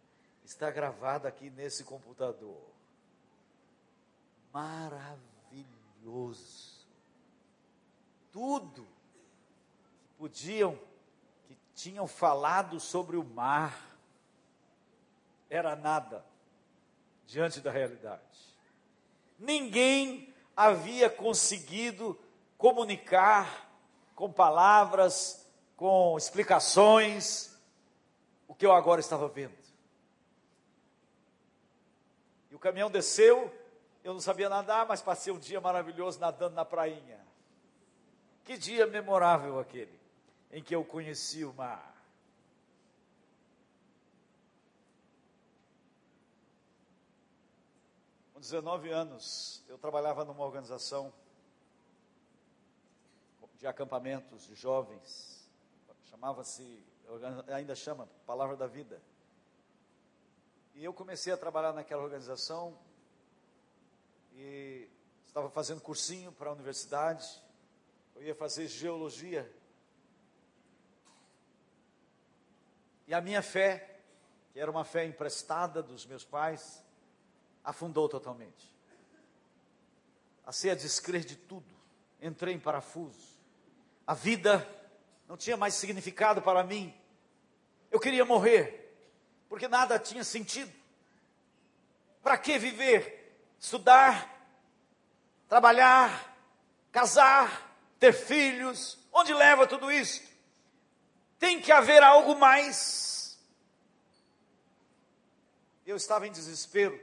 Está 0.47 0.71
gravada 0.71 1.29
aqui 1.29 1.51
nesse 1.51 1.85
computador. 1.85 2.65
Maravilhoso. 4.51 5.19
Tudo 8.33 8.89
que 10.07 10.09
podiam 10.17 10.79
tinham 11.75 12.07
falado 12.07 12.79
sobre 12.79 13.17
o 13.17 13.25
mar 13.25 13.97
era 15.51 15.75
nada 15.77 16.25
diante 17.27 17.61
da 17.61 17.71
realidade. 17.71 18.23
Ninguém 19.39 20.33
havia 20.57 21.11
conseguido 21.11 22.19
comunicar 22.57 23.69
com 24.15 24.33
palavras, 24.33 25.49
com 25.77 26.17
explicações, 26.17 27.57
o 28.47 28.55
que 28.55 28.65
eu 28.65 28.73
agora 28.73 29.01
estava 29.01 29.29
vendo. 29.29 29.55
E 32.51 32.55
o 32.55 32.59
caminhão 32.59 32.91
desceu, 32.91 33.53
eu 34.05 34.13
não 34.13 34.21
sabia 34.21 34.49
nadar, 34.49 34.87
mas 34.87 35.03
passei 35.03 35.33
um 35.33 35.39
dia 35.39 35.61
maravilhoso 35.61 36.21
nadando 36.21 36.55
na 36.55 36.65
prainha. 36.65 37.21
Que 38.45 38.57
dia 38.57 38.87
memorável 38.87 39.59
aquele 39.59 40.04
em 40.55 40.63
que 40.63 40.73
eu 40.73 40.85
conheci 40.85 41.45
o 41.45 41.53
mar. 41.53 41.93
Com 48.33 48.39
19 48.39 48.89
anos, 48.89 49.65
eu 49.69 49.77
trabalhava 49.77 50.25
numa 50.25 50.45
organização 50.45 51.13
de 53.59 53.67
acampamentos 53.67 54.47
de 54.47 54.55
jovens, 54.55 55.45
chamava-se, 56.09 56.87
ainda 57.49 57.75
chama, 57.75 58.09
Palavra 58.25 58.57
da 58.57 58.69
Vida. 58.69 59.03
E 60.73 60.85
eu 60.85 60.95
comecei 60.95 61.33
a 61.33 61.37
trabalhar 61.37 61.73
naquela 61.73 62.05
organização 62.05 62.79
e 64.35 64.89
estava 65.27 65.51
fazendo 65.51 65.81
cursinho 65.81 66.31
para 66.31 66.51
a 66.51 66.53
universidade 66.53 67.43
Eu 68.15 68.23
ia 68.23 68.35
fazer 68.37 68.69
geologia. 68.69 69.53
E 73.07 73.15
a 73.15 73.21
minha 73.21 73.43
fé, 73.43 73.99
que 74.53 74.59
era 74.59 74.71
uma 74.71 74.85
fé 74.85 75.05
emprestada 75.05 75.83
dos 75.83 76.07
meus 76.07 76.25
pais, 76.25 76.83
afundou 77.63 78.09
totalmente. 78.09 78.75
Passei 80.45 80.71
a 80.71 80.75
descrer 80.75 81.25
de 81.25 81.37
tudo. 81.37 81.75
Entrei 82.21 82.55
em 82.55 82.61
parafuso. 82.61 83.35
A 84.07 84.15
vida 84.15 84.67
não 85.27 85.37
tinha 85.37 85.57
mais 85.57 85.75
significado 85.75 86.43
para 86.43 86.63
mim. 86.63 86.95
Eu 87.91 87.99
queria 87.99 88.25
morrer, 88.25 88.97
porque 89.49 89.69
nada 89.69 89.99
tinha 89.99 90.25
sentido. 90.25 90.73
Para 92.23 92.37
que 92.37 92.59
viver? 92.59 93.39
Estudar, 93.59 94.47
trabalhar, 95.49 96.35
casar, 96.91 97.77
ter 97.99 98.13
filhos. 98.13 98.99
Onde 99.13 99.33
leva 99.33 99.67
tudo 99.67 99.91
isso? 99.91 100.23
Tem 101.45 101.61
que 101.61 101.71
haver 101.71 102.03
algo 102.03 102.35
mais. 102.35 103.39
Eu 105.85 105.95
estava 105.95 106.27
em 106.27 106.33
desespero, 106.33 106.99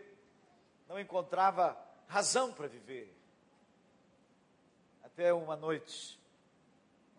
não 0.87 0.99
encontrava 0.99 1.77
razão 2.07 2.51
para 2.51 2.67
viver. 2.67 3.15
Até 5.03 5.31
uma 5.31 5.55
noite, 5.55 6.19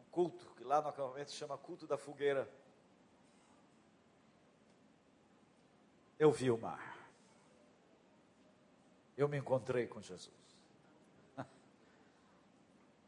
um 0.00 0.02
culto, 0.10 0.52
que 0.56 0.64
lá 0.64 0.82
no 0.82 0.88
acampamento 0.88 1.30
chama 1.30 1.56
culto 1.56 1.86
da 1.86 1.96
fogueira. 1.96 2.52
Eu 6.18 6.32
vi 6.32 6.50
o 6.50 6.58
mar. 6.58 6.98
Eu 9.16 9.28
me 9.28 9.38
encontrei 9.38 9.86
com 9.86 10.02
Jesus. 10.02 10.34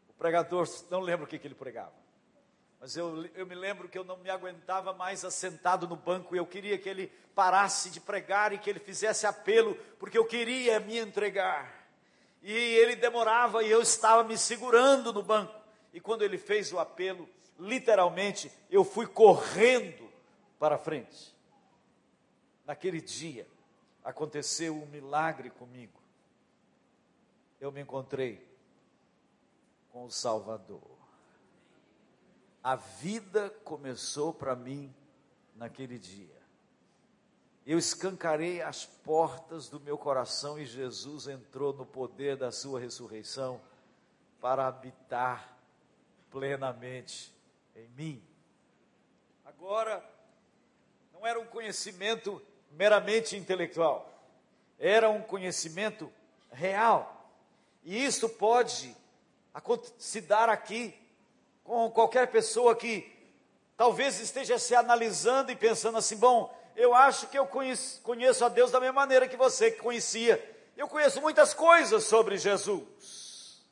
O 0.08 0.12
pregador, 0.16 0.68
não 0.88 1.00
lembro 1.00 1.26
o 1.26 1.28
que, 1.28 1.36
que 1.36 1.48
ele 1.48 1.56
pregava. 1.56 2.03
Mas 2.84 2.98
eu, 2.98 3.24
eu 3.34 3.46
me 3.46 3.54
lembro 3.54 3.88
que 3.88 3.96
eu 3.96 4.04
não 4.04 4.18
me 4.18 4.28
aguentava 4.28 4.92
mais 4.92 5.24
assentado 5.24 5.88
no 5.88 5.96
banco 5.96 6.34
e 6.34 6.38
eu 6.38 6.44
queria 6.44 6.76
que 6.76 6.86
ele 6.86 7.06
parasse 7.34 7.88
de 7.88 7.98
pregar 7.98 8.52
e 8.52 8.58
que 8.58 8.68
ele 8.68 8.78
fizesse 8.78 9.26
apelo, 9.26 9.74
porque 9.98 10.18
eu 10.18 10.26
queria 10.26 10.78
me 10.80 10.98
entregar. 10.98 11.88
E 12.42 12.52
ele 12.52 12.94
demorava 12.94 13.64
e 13.64 13.70
eu 13.70 13.80
estava 13.80 14.22
me 14.22 14.36
segurando 14.36 15.14
no 15.14 15.22
banco. 15.22 15.58
E 15.94 15.98
quando 15.98 16.20
ele 16.20 16.36
fez 16.36 16.74
o 16.74 16.78
apelo, 16.78 17.26
literalmente, 17.58 18.52
eu 18.70 18.84
fui 18.84 19.06
correndo 19.06 20.06
para 20.58 20.76
frente. 20.76 21.34
Naquele 22.66 23.00
dia, 23.00 23.48
aconteceu 24.04 24.74
um 24.74 24.84
milagre 24.84 25.48
comigo. 25.48 26.02
Eu 27.58 27.72
me 27.72 27.80
encontrei 27.80 28.46
com 29.90 30.04
o 30.04 30.10
Salvador 30.10 30.93
a 32.64 32.76
vida 32.76 33.50
começou 33.62 34.32
para 34.32 34.56
mim 34.56 34.90
naquele 35.54 35.98
dia. 35.98 36.42
Eu 37.66 37.76
escancarei 37.76 38.62
as 38.62 38.86
portas 38.86 39.68
do 39.68 39.78
meu 39.78 39.98
coração 39.98 40.58
e 40.58 40.64
Jesus 40.64 41.28
entrou 41.28 41.74
no 41.74 41.84
poder 41.84 42.38
da 42.38 42.50
sua 42.50 42.80
ressurreição 42.80 43.60
para 44.40 44.66
habitar 44.66 45.58
plenamente 46.30 47.34
em 47.76 47.86
mim. 47.90 48.22
Agora, 49.44 50.02
não 51.12 51.26
era 51.26 51.38
um 51.38 51.46
conhecimento 51.46 52.40
meramente 52.70 53.36
intelectual, 53.36 54.10
era 54.78 55.10
um 55.10 55.20
conhecimento 55.20 56.10
real. 56.50 57.30
E 57.82 58.02
isso 58.02 58.26
pode 58.26 58.96
se 59.98 60.22
dar 60.22 60.48
aqui 60.48 60.98
com 61.64 61.90
qualquer 61.90 62.28
pessoa 62.28 62.76
que 62.76 63.10
talvez 63.76 64.20
esteja 64.20 64.58
se 64.58 64.74
analisando 64.74 65.50
e 65.50 65.56
pensando 65.56 65.98
assim: 65.98 66.16
bom, 66.16 66.54
eu 66.76 66.94
acho 66.94 67.26
que 67.28 67.38
eu 67.38 67.46
conheço, 67.46 68.44
a 68.44 68.48
Deus 68.48 68.70
da 68.70 68.78
mesma 68.78 69.00
maneira 69.00 69.26
que 69.26 69.36
você 69.36 69.70
que 69.70 69.80
conhecia. 69.80 70.52
Eu 70.76 70.88
conheço 70.88 71.20
muitas 71.20 71.54
coisas 71.54 72.04
sobre 72.04 72.36
Jesus. 72.36 73.64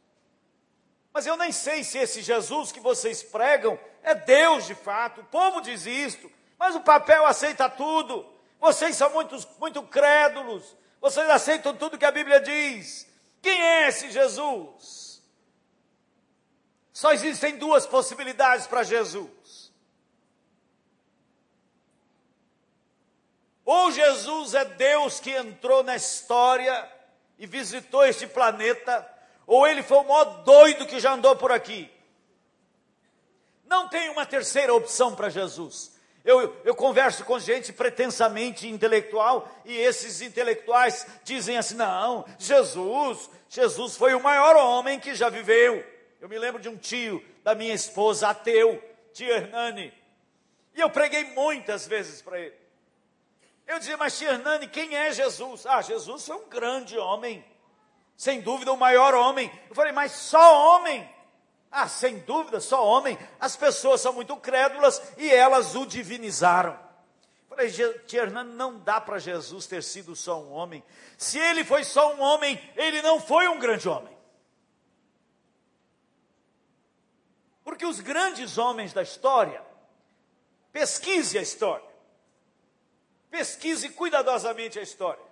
Mas 1.13 1.27
eu 1.27 1.37
nem 1.37 1.53
sei 1.53 1.85
se 1.85 1.99
esse 1.99 2.23
Jesus 2.23 2.73
que 2.73 2.81
vocês 2.81 3.23
pregam 3.23 3.79
é 4.03 4.15
Deus 4.15 4.67
de 4.67 4.75
fato. 4.75 5.21
O 5.21 5.25
povo 5.25 5.61
diz 5.61 5.85
isto, 5.85 6.31
mas 6.59 6.75
o 6.75 6.81
papel 6.81 7.27
aceita 7.27 7.69
tudo. 7.69 8.25
Vocês 8.59 8.97
são 8.97 9.11
muito, 9.11 9.37
muito 9.59 9.83
crédulos. 9.83 10.77
Vocês 11.01 11.29
aceitam 11.29 11.77
tudo 11.77 11.99
que 11.99 12.05
a 12.05 12.13
Bíblia 12.13 12.41
diz. 12.41 13.07
Quem 13.43 13.61
é 13.61 13.89
esse 13.89 14.11
Jesus? 14.13 15.12
Só 16.93 17.13
existem 17.13 17.57
duas 17.57 17.87
possibilidades 17.87 18.67
para 18.67 18.83
Jesus. 18.83 19.73
Ou 23.65 23.91
Jesus 23.91 24.55
é 24.55 24.65
Deus 24.65 25.21
que 25.21 25.31
entrou 25.31 25.83
na 25.83 25.97
história 25.97 26.91
e 27.39 27.47
visitou 27.47 28.05
este 28.05 28.27
planeta, 28.27 29.09
ou 29.47 29.67
ele 29.67 29.83
foi 29.83 29.99
o 29.99 30.05
maior 30.05 30.43
doido 30.43 30.87
que 30.87 31.01
já 31.01 31.15
andou 31.15 31.35
por 31.37 31.51
aqui. 31.51 31.91
Não 33.65 33.89
tem 33.89 34.11
uma 34.11 34.27
terceira 34.27 34.75
opção 34.75 35.15
para 35.15 35.31
Jesus. 35.31 35.93
Eu, 36.25 36.55
eu, 36.65 36.75
converso 36.75 37.25
com 37.25 37.39
gente 37.39 37.73
pretensamente 37.73 38.69
intelectual 38.69 39.49
e 39.65 39.77
esses 39.77 40.21
intelectuais 40.21 41.05
dizem 41.25 41.57
assim: 41.57 41.75
não, 41.75 42.25
Jesus, 42.39 43.29
Jesus 43.49 43.97
foi 43.97 44.15
o 44.15 44.23
maior 44.23 44.55
homem 44.55 45.01
que 45.01 45.15
já 45.15 45.29
viveu. 45.29 45.92
Eu 46.23 46.29
me 46.29 46.39
lembro 46.39 46.63
de 46.63 46.69
um 46.69 46.77
tio 46.77 47.21
da 47.43 47.53
minha 47.53 47.75
esposa, 47.75 48.29
ateu, 48.29 48.81
tio 49.13 49.29
Hernani. 49.29 49.93
E 50.73 50.81
eu 50.81 50.89
preguei 50.89 51.25
muitas 51.25 51.85
vezes 51.85 52.23
para 52.23 52.39
ele. 52.39 52.55
Eu 53.67 53.81
dizia, 53.81 53.97
mas 53.97 54.17
tio 54.17 54.29
Hernani, 54.29 54.69
quem 54.69 54.95
é 54.95 55.11
Jesus? 55.13 55.67
Ah, 55.67 55.83
Jesus 55.83 56.25
foi 56.25 56.37
um 56.37 56.49
grande 56.49 56.97
homem. 56.97 57.45
Sem 58.17 58.41
dúvida, 58.41 58.73
o 58.73 58.77
maior 58.77 59.15
homem. 59.15 59.51
Eu 59.69 59.75
falei, 59.75 59.91
mas 59.91 60.13
só 60.13 60.77
homem? 60.77 61.13
Ah, 61.69 61.89
sem 61.89 62.21
dúvida, 62.21 62.61
só 62.61 62.87
homem. 62.87 63.19
As 63.41 63.57
pessoas 63.57 64.01
são 64.01 64.13
muito 64.13 64.37
crédulas 64.37 65.03
e 65.19 65.29
elas 65.29 65.75
o 65.75 65.85
divinizaram. 65.85 66.79
Falei, 67.49 67.69
tia 68.07 68.21
Hernani, 68.21 68.55
não 68.55 68.79
dá 68.79 69.01
para 69.01 69.19
Jesus 69.19 69.67
ter 69.67 69.83
sido 69.83 70.15
só 70.15 70.41
um 70.41 70.53
homem. 70.53 70.85
Se 71.19 71.37
ele 71.41 71.65
foi 71.65 71.83
só 71.83 72.15
um 72.15 72.21
homem, 72.21 72.61
ele 72.77 73.03
não 73.03 73.19
foi 73.19 73.49
um 73.49 73.59
grande 73.59 73.89
homem. 73.89 74.22
Porque 77.65 77.87
os 77.87 78.01
grandes 78.01 78.59
homens 78.59 78.93
da 78.93 79.03
história, 79.03 79.65
pesquise 80.73 81.39
a 81.39 81.43
história, 81.43 81.89
pesquise 83.31 83.89
cuidadosamente 83.91 84.79
a 84.79 84.83
história, 84.83 85.25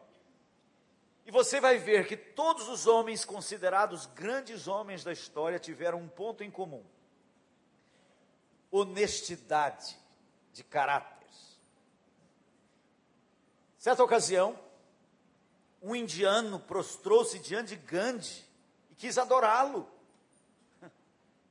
e 1.26 1.30
você 1.30 1.60
vai 1.60 1.78
ver 1.78 2.06
que 2.06 2.16
todos 2.16 2.68
os 2.68 2.86
homens 2.86 3.24
considerados 3.24 4.06
grandes 4.06 4.66
homens 4.66 5.04
da 5.04 5.12
história 5.12 5.58
tiveram 5.58 5.98
um 5.98 6.08
ponto 6.08 6.42
em 6.42 6.50
comum: 6.50 6.84
honestidade 8.70 9.96
de 10.52 10.64
caráter. 10.64 11.20
Certa 13.78 14.04
ocasião, 14.04 14.58
um 15.80 15.94
indiano 15.94 16.60
prostrou-se 16.60 17.38
diante 17.38 17.70
de 17.70 17.76
Gandhi 17.76 18.44
e 18.90 18.94
quis 18.94 19.16
adorá-lo. 19.16 19.88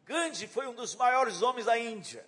Gandhi 0.09 0.47
foi 0.47 0.65
um 0.65 0.73
dos 0.73 0.95
maiores 0.95 1.43
homens 1.43 1.67
da 1.67 1.77
Índia. 1.77 2.25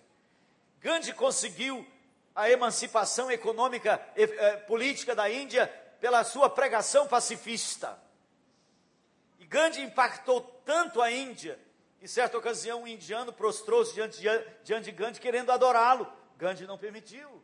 Gandhi 0.80 1.12
conseguiu 1.12 1.84
a 2.32 2.48
emancipação 2.48 3.28
econômica 3.28 4.00
e 4.14 4.22
eh, 4.22 4.56
política 4.58 5.16
da 5.16 5.28
Índia 5.28 5.66
pela 6.00 6.22
sua 6.22 6.48
pregação 6.48 7.08
pacifista. 7.08 8.00
E 9.40 9.44
Gandhi 9.44 9.82
impactou 9.82 10.42
tanto 10.64 11.02
a 11.02 11.10
Índia, 11.10 11.58
que 11.98 12.06
certa 12.06 12.38
ocasião 12.38 12.82
um 12.82 12.86
indiano 12.86 13.32
prostrou-se 13.32 13.92
diante, 13.92 14.22
diante 14.62 14.84
de 14.84 14.92
Gandhi 14.92 15.20
querendo 15.20 15.50
adorá-lo. 15.50 16.06
Gandhi 16.38 16.68
não 16.68 16.78
permitiu. 16.78 17.42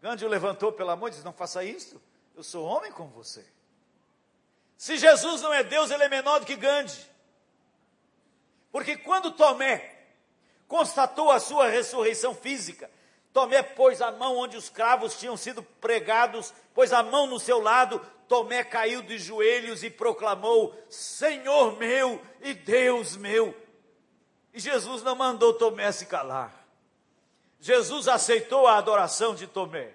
Gandhi 0.00 0.24
o 0.24 0.28
levantou 0.28 0.70
pela 0.72 0.94
mão 0.94 1.08
e 1.08 1.10
disse: 1.10 1.24
Não 1.24 1.32
faça 1.32 1.64
isso, 1.64 2.00
eu 2.36 2.44
sou 2.44 2.64
homem 2.64 2.92
como 2.92 3.10
você. 3.10 3.44
Se 4.76 4.96
Jesus 4.96 5.42
não 5.42 5.52
é 5.52 5.64
Deus, 5.64 5.90
ele 5.90 6.04
é 6.04 6.08
menor 6.08 6.38
do 6.38 6.46
que 6.46 6.54
Gandhi. 6.54 7.11
Porque 8.72 8.96
quando 8.96 9.30
Tomé 9.30 9.94
constatou 10.66 11.30
a 11.30 11.38
sua 11.38 11.68
ressurreição 11.68 12.34
física, 12.34 12.90
Tomé 13.32 13.62
pôs 13.62 14.00
a 14.00 14.10
mão 14.10 14.38
onde 14.38 14.56
os 14.56 14.70
cravos 14.70 15.18
tinham 15.18 15.36
sido 15.36 15.62
pregados, 15.62 16.52
pôs 16.74 16.92
a 16.92 17.02
mão 17.02 17.26
no 17.26 17.38
seu 17.38 17.60
lado, 17.60 18.00
Tomé 18.26 18.64
caiu 18.64 19.02
de 19.02 19.18
joelhos 19.18 19.84
e 19.84 19.90
proclamou: 19.90 20.74
Senhor 20.88 21.78
meu 21.78 22.20
e 22.40 22.54
Deus 22.54 23.14
meu. 23.14 23.54
E 24.54 24.58
Jesus 24.58 25.02
não 25.02 25.14
mandou 25.14 25.52
Tomé 25.52 25.92
se 25.92 26.06
calar. 26.06 26.52
Jesus 27.60 28.08
aceitou 28.08 28.66
a 28.66 28.78
adoração 28.78 29.34
de 29.34 29.46
Tomé. 29.46 29.92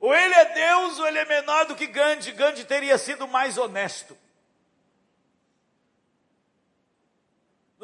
Ou 0.00 0.14
ele 0.14 0.34
é 0.34 0.44
Deus 0.52 0.98
ou 0.98 1.06
ele 1.06 1.18
é 1.18 1.24
menor 1.24 1.64
do 1.64 1.74
que 1.74 1.86
Gandhi. 1.86 2.30
Gandhi 2.32 2.64
teria 2.64 2.98
sido 2.98 3.26
mais 3.26 3.56
honesto. 3.56 4.16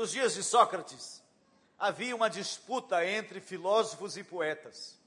Nos 0.00 0.12
dias 0.12 0.32
de 0.32 0.42
Sócrates, 0.42 1.22
havia 1.78 2.16
uma 2.16 2.30
disputa 2.30 3.04
entre 3.04 3.38
filósofos 3.38 4.16
e 4.16 4.24
poetas. 4.24 4.98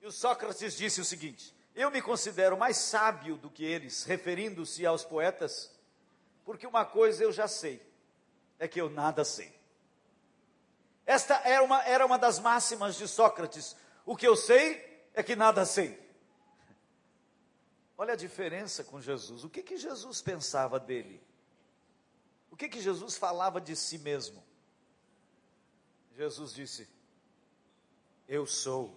E 0.00 0.06
o 0.06 0.10
Sócrates 0.10 0.78
disse 0.78 0.98
o 0.98 1.04
seguinte: 1.04 1.54
Eu 1.74 1.90
me 1.90 2.00
considero 2.00 2.56
mais 2.56 2.78
sábio 2.78 3.36
do 3.36 3.50
que 3.50 3.62
eles, 3.62 4.04
referindo-se 4.04 4.86
aos 4.86 5.04
poetas, 5.04 5.70
porque 6.42 6.66
uma 6.66 6.86
coisa 6.86 7.22
eu 7.22 7.30
já 7.30 7.46
sei, 7.46 7.86
é 8.58 8.66
que 8.66 8.80
eu 8.80 8.88
nada 8.88 9.26
sei. 9.26 9.54
Esta 11.04 11.34
era 11.46 11.62
uma, 11.62 11.84
era 11.84 12.06
uma 12.06 12.18
das 12.18 12.38
máximas 12.38 12.96
de 12.96 13.06
Sócrates. 13.06 13.76
O 14.06 14.16
que 14.16 14.26
eu 14.26 14.36
sei 14.36 15.04
é 15.12 15.22
que 15.22 15.36
nada 15.36 15.66
sei. 15.66 16.00
Olha 17.98 18.14
a 18.14 18.16
diferença 18.16 18.82
com 18.82 19.02
Jesus. 19.02 19.44
O 19.44 19.50
que, 19.50 19.62
que 19.62 19.76
Jesus 19.76 20.22
pensava 20.22 20.80
dele? 20.80 21.22
O 22.50 22.56
que, 22.56 22.68
que 22.68 22.80
Jesus 22.80 23.16
falava 23.16 23.60
de 23.60 23.76
si 23.76 23.98
mesmo? 23.98 24.42
Jesus 26.16 26.52
disse: 26.52 26.88
Eu 28.28 28.46
sou, 28.46 28.94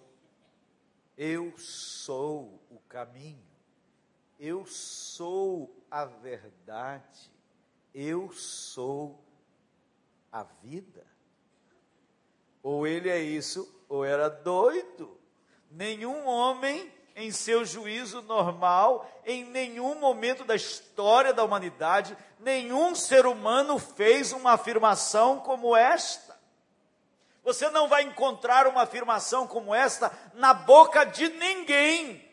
eu 1.16 1.56
sou 1.58 2.60
o 2.70 2.78
caminho, 2.88 3.46
eu 4.38 4.66
sou 4.66 5.74
a 5.90 6.04
verdade, 6.04 7.30
eu 7.94 8.32
sou 8.32 9.24
a 10.30 10.42
vida. 10.42 11.06
Ou 12.62 12.86
ele 12.86 13.08
é 13.08 13.22
isso, 13.22 13.72
ou 13.88 14.04
era 14.04 14.28
doido. 14.28 15.18
Nenhum 15.70 16.26
homem 16.26 16.92
em 17.16 17.30
seu 17.30 17.64
juízo 17.64 18.22
normal, 18.22 19.08
em 19.24 19.44
nenhum 19.44 19.94
momento 19.94 20.44
da 20.44 20.54
história 20.54 21.32
da 21.32 21.44
humanidade, 21.44 22.16
nenhum 22.40 22.94
ser 22.94 23.26
humano 23.26 23.78
fez 23.78 24.32
uma 24.32 24.52
afirmação 24.52 25.38
como 25.38 25.76
esta. 25.76 26.34
Você 27.44 27.68
não 27.70 27.88
vai 27.88 28.02
encontrar 28.02 28.66
uma 28.66 28.82
afirmação 28.82 29.46
como 29.46 29.74
esta 29.74 30.10
na 30.34 30.52
boca 30.52 31.04
de 31.04 31.28
ninguém, 31.28 32.26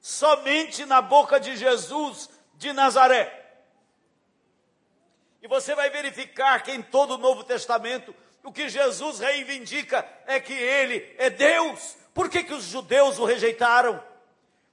somente 0.00 0.84
na 0.84 1.00
boca 1.00 1.38
de 1.38 1.56
Jesus 1.56 2.28
de 2.54 2.72
Nazaré. 2.72 3.40
E 5.42 5.48
você 5.48 5.74
vai 5.74 5.90
verificar 5.90 6.62
que 6.62 6.72
em 6.72 6.82
todo 6.82 7.14
o 7.14 7.18
Novo 7.18 7.44
Testamento, 7.44 8.14
o 8.42 8.52
que 8.52 8.68
Jesus 8.68 9.18
reivindica 9.18 10.08
é 10.26 10.40
que 10.40 10.52
Ele 10.52 11.14
é 11.18 11.28
Deus, 11.28 11.96
por 12.14 12.28
que, 12.28 12.44
que 12.44 12.54
os 12.54 12.64
judeus 12.64 13.18
o 13.18 13.24
rejeitaram? 13.24 14.02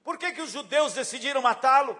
Por 0.03 0.17
que, 0.17 0.31
que 0.31 0.41
os 0.41 0.51
judeus 0.51 0.93
decidiram 0.93 1.41
matá-lo? 1.41 1.97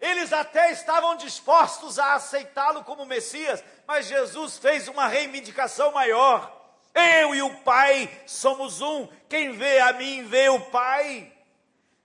Eles 0.00 0.32
até 0.32 0.70
estavam 0.70 1.16
dispostos 1.16 1.98
a 1.98 2.14
aceitá-lo 2.14 2.84
como 2.84 3.04
Messias, 3.04 3.62
mas 3.86 4.06
Jesus 4.06 4.58
fez 4.58 4.86
uma 4.86 5.08
reivindicação 5.08 5.90
maior. 5.92 6.54
Eu 6.94 7.34
e 7.34 7.42
o 7.42 7.54
Pai 7.62 8.22
somos 8.26 8.80
um. 8.80 9.08
Quem 9.28 9.52
vê 9.52 9.80
a 9.80 9.92
mim 9.92 10.24
vê 10.24 10.48
o 10.48 10.60
Pai. 10.60 11.32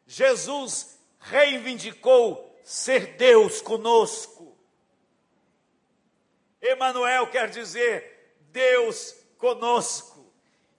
Jesus 0.07 0.99
reivindicou 1.19 2.59
ser 2.63 3.15
Deus 3.15 3.61
conosco. 3.61 4.57
Emanuel 6.61 7.27
quer 7.27 7.49
dizer 7.49 8.37
Deus 8.51 9.15
conosco. 9.37 10.12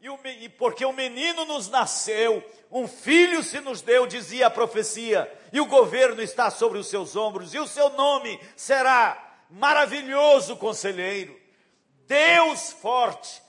E, 0.04 0.08
o, 0.10 0.20
e 0.22 0.50
porque 0.50 0.84
o 0.84 0.92
menino 0.92 1.46
nos 1.46 1.70
nasceu, 1.70 2.44
um 2.70 2.86
filho 2.86 3.42
se 3.42 3.58
nos 3.58 3.80
deu, 3.80 4.06
dizia 4.06 4.48
a 4.48 4.50
profecia, 4.50 5.32
e 5.50 5.58
o 5.62 5.64
governo 5.64 6.20
está 6.20 6.50
sobre 6.50 6.76
os 6.76 6.88
seus 6.88 7.16
ombros, 7.16 7.54
e 7.54 7.58
o 7.58 7.66
seu 7.66 7.88
nome 7.88 8.38
será 8.54 9.38
maravilhoso 9.48 10.58
conselheiro, 10.58 11.34
Deus 12.06 12.70
forte, 12.70 13.42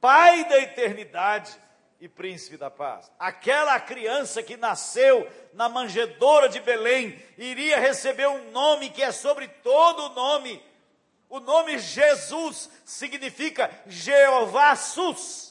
Pai 0.00 0.44
da 0.48 0.58
eternidade 0.58 1.56
e 2.00 2.08
príncipe 2.08 2.56
da 2.56 2.68
paz. 2.68 3.08
Aquela 3.16 3.78
criança 3.78 4.42
que 4.42 4.56
nasceu 4.56 5.30
na 5.52 5.68
manjedoura 5.68 6.48
de 6.48 6.58
Belém 6.58 7.16
iria 7.38 7.78
receber 7.78 8.26
um 8.26 8.50
nome 8.50 8.90
que 8.90 9.04
é 9.04 9.12
sobre 9.12 9.46
todo 9.46 10.06
o 10.06 10.14
nome. 10.14 10.60
O 11.28 11.38
nome 11.38 11.78
Jesus 11.78 12.68
significa 12.84 13.70
Jeová 13.86 14.74
Sus 14.74 15.49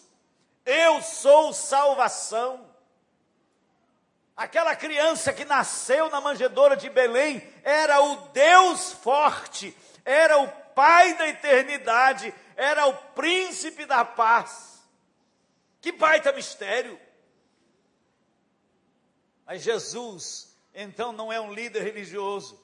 eu 0.65 1.01
sou 1.01 1.53
salvação. 1.53 2.69
Aquela 4.35 4.75
criança 4.75 5.33
que 5.33 5.43
nasceu 5.43 6.09
na 6.09 6.21
manjedoura 6.21 6.77
de 6.77 6.89
Belém 6.89 7.41
era 7.63 8.01
o 8.01 8.15
Deus 8.29 8.93
forte, 8.93 9.75
era 10.05 10.37
o 10.39 10.47
Pai 10.73 11.13
da 11.17 11.27
eternidade, 11.27 12.33
era 12.55 12.85
o 12.87 12.93
príncipe 12.93 13.85
da 13.85 14.05
paz. 14.05 14.81
Que 15.81 15.91
baita 15.91 16.31
mistério! 16.31 16.97
Mas 19.45 19.61
Jesus, 19.61 20.55
então, 20.73 21.11
não 21.11 21.33
é 21.33 21.41
um 21.41 21.53
líder 21.53 21.83
religioso. 21.83 22.57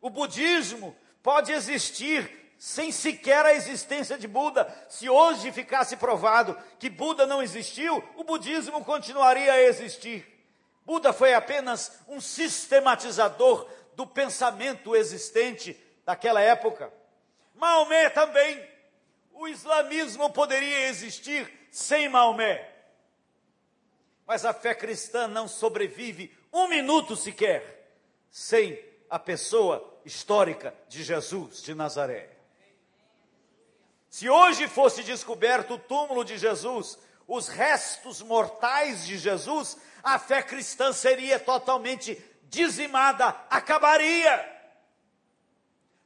O 0.00 0.08
budismo 0.08 0.96
pode 1.22 1.52
existir 1.52 2.47
sem 2.58 2.90
sequer 2.90 3.46
a 3.46 3.54
existência 3.54 4.18
de 4.18 4.26
Buda. 4.26 4.66
Se 4.88 5.08
hoje 5.08 5.52
ficasse 5.52 5.96
provado 5.96 6.58
que 6.78 6.90
Buda 6.90 7.24
não 7.24 7.40
existiu, 7.40 8.02
o 8.16 8.24
budismo 8.24 8.84
continuaria 8.84 9.52
a 9.52 9.62
existir. 9.62 10.26
Buda 10.84 11.12
foi 11.12 11.34
apenas 11.34 12.00
um 12.08 12.20
sistematizador 12.20 13.68
do 13.94 14.06
pensamento 14.06 14.96
existente 14.96 15.78
daquela 16.04 16.40
época. 16.40 16.92
Maomé 17.54 18.10
também. 18.10 18.66
O 19.32 19.46
islamismo 19.46 20.30
poderia 20.30 20.88
existir 20.88 21.68
sem 21.70 22.08
Maomé. 22.08 22.68
Mas 24.26 24.44
a 24.44 24.52
fé 24.52 24.74
cristã 24.74 25.28
não 25.28 25.46
sobrevive 25.46 26.36
um 26.52 26.66
minuto 26.66 27.14
sequer 27.14 27.94
sem 28.30 28.82
a 29.08 29.18
pessoa 29.18 30.00
histórica 30.04 30.74
de 30.88 31.04
Jesus 31.04 31.62
de 31.62 31.74
Nazaré. 31.74 32.37
Se 34.18 34.28
hoje 34.28 34.66
fosse 34.66 35.04
descoberto 35.04 35.74
o 35.74 35.78
túmulo 35.78 36.24
de 36.24 36.36
Jesus, 36.36 36.98
os 37.24 37.46
restos 37.46 38.20
mortais 38.20 39.06
de 39.06 39.16
Jesus, 39.16 39.78
a 40.02 40.18
fé 40.18 40.42
cristã 40.42 40.92
seria 40.92 41.38
totalmente 41.38 42.20
dizimada, 42.42 43.28
acabaria. 43.48 44.60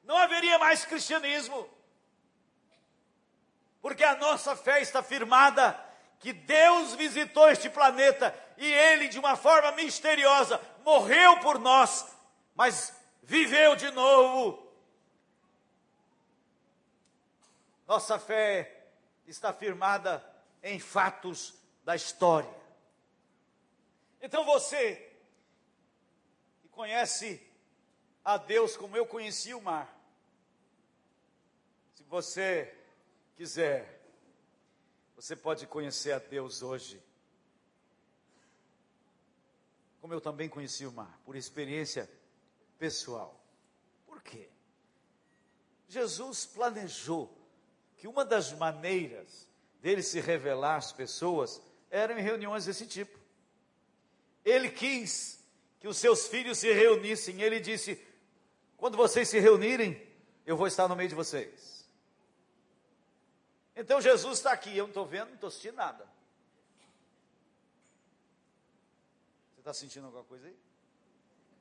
Não 0.05 0.14
haveria 0.14 0.59
mais 0.59 0.85
cristianismo. 0.85 1.66
Porque 3.81 4.05
a 4.05 4.16
nossa 4.16 4.55
fé 4.55 4.83
está 4.83 5.03
firmada 5.03 5.75
que 6.20 6.35
Deus 6.35 6.94
visitou 6.94 7.48
este 7.48 7.70
planeta 7.70 8.38
e 8.59 8.70
ele, 8.70 9.09
de 9.09 9.18
uma 9.18 9.37
forma 9.37 9.72
misteriosa, 9.72 10.61
morreu 10.85 11.38
por 11.38 11.59
nós, 11.59 12.07
mas 12.55 12.94
viveu 13.22 13.75
de 13.75 13.90
novo 13.90 14.62
Nossa 17.87 18.18
fé 18.18 18.90
está 19.27 19.53
firmada 19.53 20.25
em 20.62 20.79
fatos 20.79 21.55
da 21.85 21.97
história. 21.97 22.53
Então 24.21 24.45
você, 24.45 24.97
que 26.61 26.68
conhece 26.68 27.45
a 28.25 28.37
Deus 28.37 28.77
como 28.77 28.97
eu 28.97 29.05
conheci 29.05 29.53
o 29.53 29.61
mar, 29.61 29.99
se 31.95 32.05
você 32.05 32.73
quiser, 33.35 34.01
você 35.16 35.35
pode 35.35 35.66
conhecer 35.66 36.12
a 36.12 36.18
Deus 36.18 36.62
hoje, 36.62 37.03
como 40.01 40.14
eu 40.14 40.21
também 40.21 40.49
conheci 40.49 40.87
o 40.87 40.92
mar, 40.92 41.21
por 41.25 41.37
experiência 41.37 42.11
pessoal. 42.79 43.40
Por 44.07 44.23
quê? 44.23 44.49
Jesus 45.88 46.47
planejou 46.47 47.41
que 48.03 48.09
uma 48.09 48.25
das 48.25 48.53
maneiras 48.55 49.49
dele 49.81 50.03
se 50.03 50.19
revelar 50.19 50.75
às 50.75 50.91
pessoas 50.91 51.62
eram 51.88 52.19
em 52.19 52.21
reuniões 52.21 52.65
desse 52.65 52.85
tipo. 52.85 53.17
Ele 54.45 54.69
quis 54.73 55.41
que 55.79 55.87
os 55.87 55.99
seus 55.99 56.27
filhos 56.27 56.59
se 56.59 56.73
reunissem. 56.73 57.41
Ele 57.41 57.61
disse: 57.61 58.05
quando 58.77 58.97
vocês 58.97 59.29
se 59.29 59.38
reunirem, 59.38 60.05
eu 60.45 60.57
vou 60.57 60.67
estar 60.67 60.88
no 60.88 60.97
meio 60.97 61.11
de 61.11 61.15
vocês. 61.15 61.88
Então 63.77 64.01
Jesus 64.01 64.38
está 64.38 64.51
aqui, 64.51 64.77
eu 64.77 64.83
não 64.83 64.91
estou 64.91 65.07
vendo, 65.07 65.29
não 65.29 65.35
estou 65.37 65.53
sentindo 65.53 65.77
nada. 65.77 66.05
Você 69.53 69.61
está 69.61 69.73
sentindo 69.73 70.07
alguma 70.07 70.25
coisa 70.25 70.49
aí? 70.49 70.57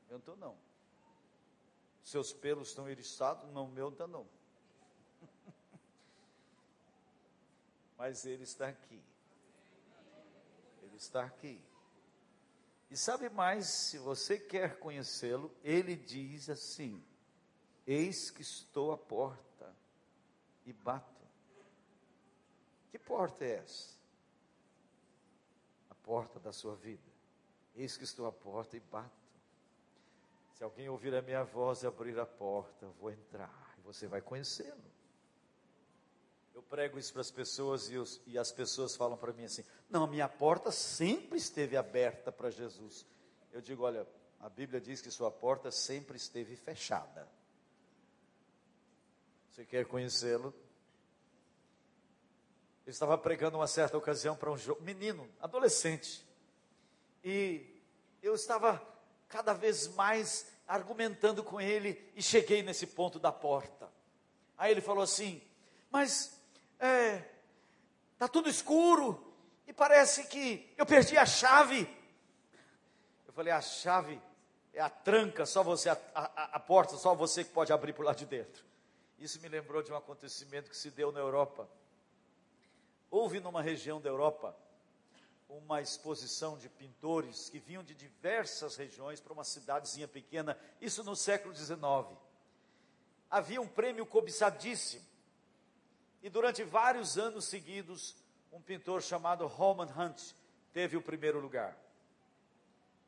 Eu 0.10 0.14
não 0.14 0.18
estou 0.18 0.36
não. 0.38 0.58
Seus 2.04 2.34
pelos 2.34 2.70
estão 2.70 2.90
eriçados, 2.90 3.48
não, 3.54 3.68
meu 3.68 3.86
não 3.86 3.94
está 3.94 4.08
não. 4.08 4.41
Mas 8.02 8.26
Ele 8.26 8.42
está 8.42 8.68
aqui. 8.68 9.00
Ele 10.82 10.96
está 10.98 11.24
aqui. 11.24 11.64
E 12.90 12.98
sabe 12.98 13.30
mais, 13.30 13.68
se 13.68 14.00
você 14.00 14.40
quer 14.40 14.80
conhecê-lo, 14.80 15.56
Ele 15.64 15.96
diz 15.96 16.50
assim: 16.50 17.00
Eis 17.86 18.32
que 18.32 18.42
estou 18.42 18.92
à 18.92 18.98
porta 18.98 19.72
e 20.66 20.74
bato. 20.74 21.22
Que 22.90 22.98
porta 22.98 23.46
é 23.46 23.58
essa? 23.58 23.96
A 25.92 25.94
porta 25.94 26.40
da 26.40 26.52
sua 26.52 26.76
vida. 26.76 27.12
Eis 27.76 27.98
que 27.98 28.04
estou 28.04 28.26
à 28.26 28.32
porta 28.32 28.76
e 28.76 28.80
bato. 28.80 29.12
Se 30.56 30.64
alguém 30.64 30.90
ouvir 30.90 31.14
a 31.14 31.22
minha 31.22 31.44
voz 31.44 31.84
e 31.84 31.88
abrir 31.88 32.20
a 32.20 32.26
porta, 32.26 32.88
vou 33.00 33.12
entrar 33.12 33.76
e 33.78 33.82
você 33.82 34.08
vai 34.08 34.24
conhecê-lo. 34.24 34.91
Eu 36.54 36.62
prego 36.62 37.00
isso 37.00 37.14
para 37.14 37.22
as 37.22 37.32
pessoas 37.32 37.90
e, 37.90 37.98
os, 37.98 38.22
e 38.26 38.38
as 38.38 38.52
pessoas 38.52 38.96
falam 38.96 39.18
para 39.18 39.34
mim 39.34 39.46
assim: 39.46 39.64
não, 39.90 40.04
a 40.04 40.08
minha 40.08 40.28
porta 40.28 40.72
sempre 40.72 41.38
esteve 41.38 41.78
aberta 41.78 42.32
para 42.32 42.50
Jesus. 42.50 43.06
Eu 43.52 43.62
digo: 43.62 43.84
olha, 43.84 44.08
a 44.40 44.50
Bíblia 44.50 44.82
diz 44.82 45.02
que 45.02 45.12
sua 45.12 45.32
porta 45.32 45.72
sempre 45.72 46.18
esteve 46.18 46.56
fechada. 46.56 47.28
Você 49.52 49.66
quer 49.66 49.86
conhecê-lo? 49.86 50.54
Eu 52.86 52.92
estava 52.92 53.18
pregando 53.18 53.58
uma 53.58 53.68
certa 53.68 53.98
ocasião 53.98 54.36
para 54.36 54.52
um 54.52 54.58
menino, 54.82 55.30
adolescente, 55.40 56.26
e 57.24 57.80
eu 58.22 58.34
estava 58.34 58.82
cada 59.30 59.54
vez 59.54 59.88
mais 59.90 60.52
argumentando 60.68 61.44
com 61.44 61.62
ele 61.62 62.12
e 62.16 62.24
cheguei 62.24 62.64
nesse 62.64 62.88
ponto 62.88 63.20
da 63.20 63.32
porta. 63.32 63.92
Aí 64.58 64.72
ele 64.72 64.82
falou 64.82 65.04
assim: 65.04 65.42
Mas 65.90 66.41
é, 66.82 67.24
tá 68.18 68.28
tudo 68.28 68.50
escuro 68.50 69.34
e 69.68 69.72
parece 69.72 70.26
que 70.26 70.74
eu 70.76 70.86
perdi 70.86 71.18
a 71.18 71.26
chave. 71.26 71.88
Eu 73.28 73.32
falei: 73.32 73.54
A 73.54 73.62
chave 73.62 74.20
é 74.74 74.82
a 74.82 74.90
tranca, 74.90 75.46
só 75.46 75.64
você 75.64 75.90
a, 75.90 75.98
a, 76.16 76.56
a 76.56 76.60
porta, 76.60 76.98
só 76.98 77.14
você 77.14 77.44
que 77.44 77.52
pode 77.52 77.72
abrir 77.72 77.94
por 77.94 78.04
lá 78.04 78.14
de 78.14 78.26
dentro. 78.26 78.66
Isso 79.20 79.40
me 79.40 79.48
lembrou 79.48 79.84
de 79.84 79.92
um 79.92 79.96
acontecimento 79.96 80.70
que 80.70 80.76
se 80.76 80.90
deu 80.90 81.12
na 81.12 81.20
Europa. 81.20 81.70
Houve 83.12 83.40
numa 83.40 83.62
região 83.62 84.02
da 84.02 84.10
Europa 84.10 84.58
uma 85.48 85.82
exposição 85.82 86.58
de 86.58 86.70
pintores 86.70 87.50
que 87.50 87.60
vinham 87.60 87.84
de 87.84 87.94
diversas 87.94 88.76
regiões 88.78 89.20
para 89.20 89.34
uma 89.34 89.44
cidadezinha 89.44 90.08
pequena, 90.08 90.58
isso 90.80 91.04
no 91.04 91.16
século 91.16 91.54
XIX. 91.54 91.80
Havia 93.30 93.62
um 93.62 93.68
prêmio 93.68 94.06
cobiçadíssimo. 94.06 95.11
E 96.22 96.30
durante 96.30 96.64
vários 96.64 97.18
anos 97.18 97.46
seguidos, 97.46 98.16
um 98.52 98.62
pintor 98.62 99.02
chamado 99.02 99.48
Holman 99.48 99.88
Hunt 99.98 100.34
teve 100.72 100.96
o 100.96 101.02
primeiro 101.02 101.40
lugar. 101.40 101.76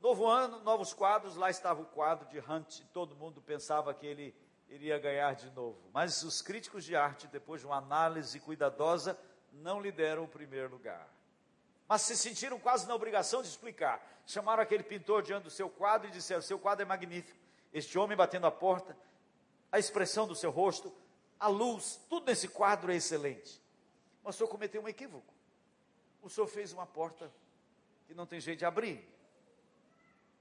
Novo 0.01 0.27
ano, 0.27 0.59
novos 0.59 0.93
quadros, 0.93 1.35
lá 1.35 1.49
estava 1.49 1.81
o 1.81 1.85
quadro 1.85 2.27
de 2.27 2.39
Hunt, 2.39 2.81
todo 2.91 3.15
mundo 3.15 3.41
pensava 3.41 3.93
que 3.93 4.05
ele 4.05 4.35
iria 4.67 4.99
ganhar 4.99 5.33
de 5.35 5.49
novo. 5.51 5.79
Mas 5.93 6.23
os 6.23 6.41
críticos 6.41 6.83
de 6.83 6.95
arte, 6.95 7.27
depois 7.27 7.61
de 7.61 7.67
uma 7.67 7.77
análise 7.77 8.39
cuidadosa, 8.39 9.17
não 9.51 9.79
lhe 9.79 9.91
deram 9.91 10.23
o 10.23 10.27
primeiro 10.27 10.69
lugar. 10.69 11.07
Mas 11.87 12.01
se 12.01 12.17
sentiram 12.17 12.59
quase 12.59 12.87
na 12.87 12.95
obrigação 12.95 13.41
de 13.41 13.47
explicar. 13.47 14.01
Chamaram 14.25 14.63
aquele 14.63 14.83
pintor 14.83 15.21
diante 15.21 15.43
do 15.43 15.49
seu 15.49 15.69
quadro 15.69 16.07
e 16.07 16.11
disseram: 16.11 16.41
Seu 16.41 16.57
quadro 16.57 16.81
é 16.81 16.85
magnífico. 16.85 17.37
Este 17.71 17.97
homem 17.97 18.17
batendo 18.17 18.47
a 18.47 18.51
porta, 18.51 18.97
a 19.71 19.77
expressão 19.79 20.27
do 20.27 20.35
seu 20.35 20.49
rosto, 20.51 20.93
a 21.43 21.47
luz, 21.49 21.99
tudo 22.09 22.27
nesse 22.27 22.47
quadro 22.47 22.89
é 22.89 22.95
excelente. 22.95 23.61
Mas 24.23 24.35
o 24.35 24.37
senhor 24.37 24.49
cometeu 24.49 24.81
um 24.81 24.87
equívoco. 24.87 25.33
O 26.21 26.29
senhor 26.29 26.47
fez 26.47 26.71
uma 26.71 26.85
porta 26.85 27.29
que 28.07 28.13
não 28.13 28.25
tem 28.25 28.39
jeito 28.39 28.59
de 28.59 28.65
abrir. 28.65 29.05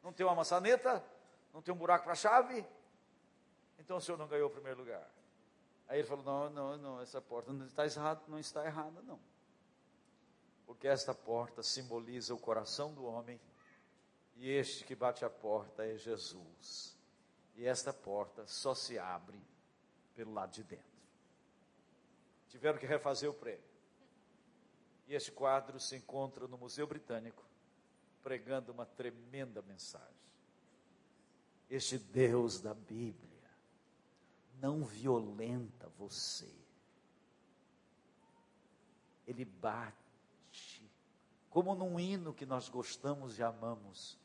Não 0.00 0.12
tem 0.12 0.24
uma 0.24 0.36
maçaneta, 0.36 1.04
não 1.52 1.60
tem 1.60 1.74
um 1.74 1.76
buraco 1.76 2.04
para 2.04 2.12
a 2.12 2.16
chave. 2.16 2.64
Então 3.80 3.96
o 3.96 4.00
senhor 4.00 4.16
não 4.16 4.28
ganhou 4.28 4.46
o 4.48 4.52
primeiro 4.52 4.78
lugar. 4.78 5.10
Aí 5.88 5.98
ele 5.98 6.06
falou: 6.06 6.24
Não, 6.24 6.48
não, 6.50 6.78
não, 6.78 7.00
essa 7.00 7.20
porta 7.20 7.52
não 7.52 7.66
está 7.66 7.84
errada, 7.84 8.22
não 8.28 8.38
está 8.38 8.64
errada, 8.64 9.02
não. 9.02 9.18
Porque 10.64 10.86
esta 10.86 11.12
porta 11.12 11.64
simboliza 11.64 12.32
o 12.32 12.38
coração 12.38 12.94
do 12.94 13.04
homem, 13.04 13.40
e 14.36 14.48
este 14.48 14.84
que 14.84 14.94
bate 14.94 15.24
a 15.24 15.30
porta 15.30 15.84
é 15.84 15.98
Jesus. 15.98 16.96
E 17.56 17.66
esta 17.66 17.92
porta 17.92 18.46
só 18.46 18.72
se 18.72 19.00
abre 19.00 19.42
pelo 20.14 20.32
lado 20.32 20.52
de 20.52 20.62
dentro. 20.62 20.91
Tiveram 22.52 22.78
que 22.78 22.84
refazer 22.84 23.30
o 23.30 23.32
prêmio. 23.32 23.64
E 25.08 25.14
este 25.14 25.32
quadro 25.32 25.80
se 25.80 25.96
encontra 25.96 26.46
no 26.46 26.58
Museu 26.58 26.86
Britânico, 26.86 27.42
pregando 28.22 28.70
uma 28.70 28.84
tremenda 28.84 29.62
mensagem. 29.62 30.06
Este 31.70 31.96
Deus 31.96 32.60
da 32.60 32.74
Bíblia 32.74 33.50
não 34.60 34.84
violenta 34.84 35.88
você. 35.96 36.54
Ele 39.26 39.46
bate, 39.46 40.86
como 41.48 41.74
num 41.74 41.98
hino 41.98 42.34
que 42.34 42.44
nós 42.44 42.68
gostamos 42.68 43.38
e 43.38 43.42
amamos, 43.42 44.18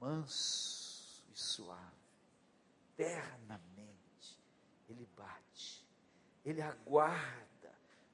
manso 0.00 1.24
e 1.32 1.38
suave, 1.38 1.80
eternamente. 2.98 4.36
Ele 4.88 5.08
bate, 5.16 5.86
ele 6.44 6.60
aguarda 6.60 7.47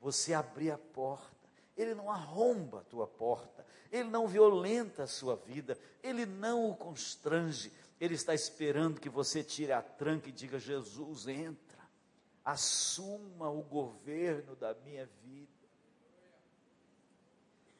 você 0.04 0.34
abrir 0.34 0.70
a 0.70 0.76
porta. 0.76 1.32
Ele 1.74 1.94
não 1.94 2.10
arromba 2.10 2.80
a 2.80 2.84
tua 2.84 3.06
porta, 3.06 3.66
ele 3.90 4.10
não 4.10 4.28
violenta 4.28 5.04
a 5.04 5.06
sua 5.06 5.34
vida, 5.34 5.78
ele 6.02 6.26
não 6.26 6.68
o 6.70 6.76
constrange, 6.76 7.72
ele 7.98 8.14
está 8.14 8.34
esperando 8.34 9.00
que 9.00 9.08
você 9.08 9.42
tire 9.42 9.72
a 9.72 9.80
tranca 9.80 10.28
e 10.28 10.32
diga: 10.32 10.58
Jesus, 10.58 11.26
entra, 11.26 11.80
assuma 12.44 13.48
o 13.48 13.62
governo 13.62 14.54
da 14.54 14.74
minha 14.74 15.08
vida. 15.24 15.50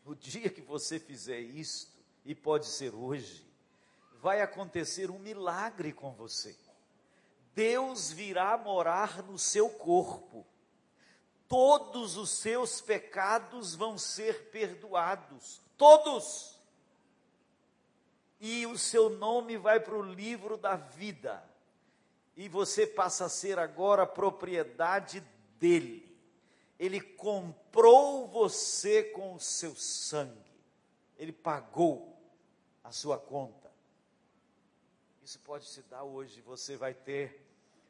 No 0.02 0.16
dia 0.16 0.48
que 0.48 0.62
você 0.62 0.98
fizer 0.98 1.38
isto, 1.38 1.92
e 2.24 2.34
pode 2.34 2.66
ser 2.66 2.94
hoje, 2.94 3.46
vai 4.14 4.40
acontecer 4.40 5.10
um 5.10 5.18
milagre 5.18 5.92
com 5.92 6.12
você. 6.12 6.56
Deus 7.54 8.10
virá 8.10 8.56
morar 8.56 9.22
no 9.22 9.38
seu 9.38 9.68
corpo. 9.68 10.46
Todos 11.54 12.16
os 12.16 12.30
seus 12.30 12.80
pecados 12.80 13.76
vão 13.76 13.96
ser 13.96 14.50
perdoados. 14.50 15.60
Todos 15.78 16.58
e 18.40 18.66
o 18.66 18.76
seu 18.76 19.08
nome 19.08 19.56
vai 19.56 19.78
para 19.78 19.94
o 19.94 20.02
livro 20.02 20.56
da 20.56 20.74
vida. 20.74 21.48
E 22.36 22.48
você 22.48 22.84
passa 22.84 23.26
a 23.26 23.28
ser 23.28 23.60
agora 23.60 24.04
propriedade 24.04 25.20
dele. 25.60 26.18
Ele 26.76 27.00
comprou 27.00 28.26
você 28.26 29.04
com 29.04 29.34
o 29.34 29.40
seu 29.40 29.76
sangue. 29.76 30.60
Ele 31.16 31.30
pagou 31.30 32.20
a 32.82 32.90
sua 32.90 33.16
conta. 33.16 33.70
Isso 35.22 35.38
pode 35.38 35.66
se 35.66 35.82
dar 35.82 36.02
hoje. 36.02 36.40
Você 36.40 36.76
vai 36.76 36.94
ter 36.94 37.46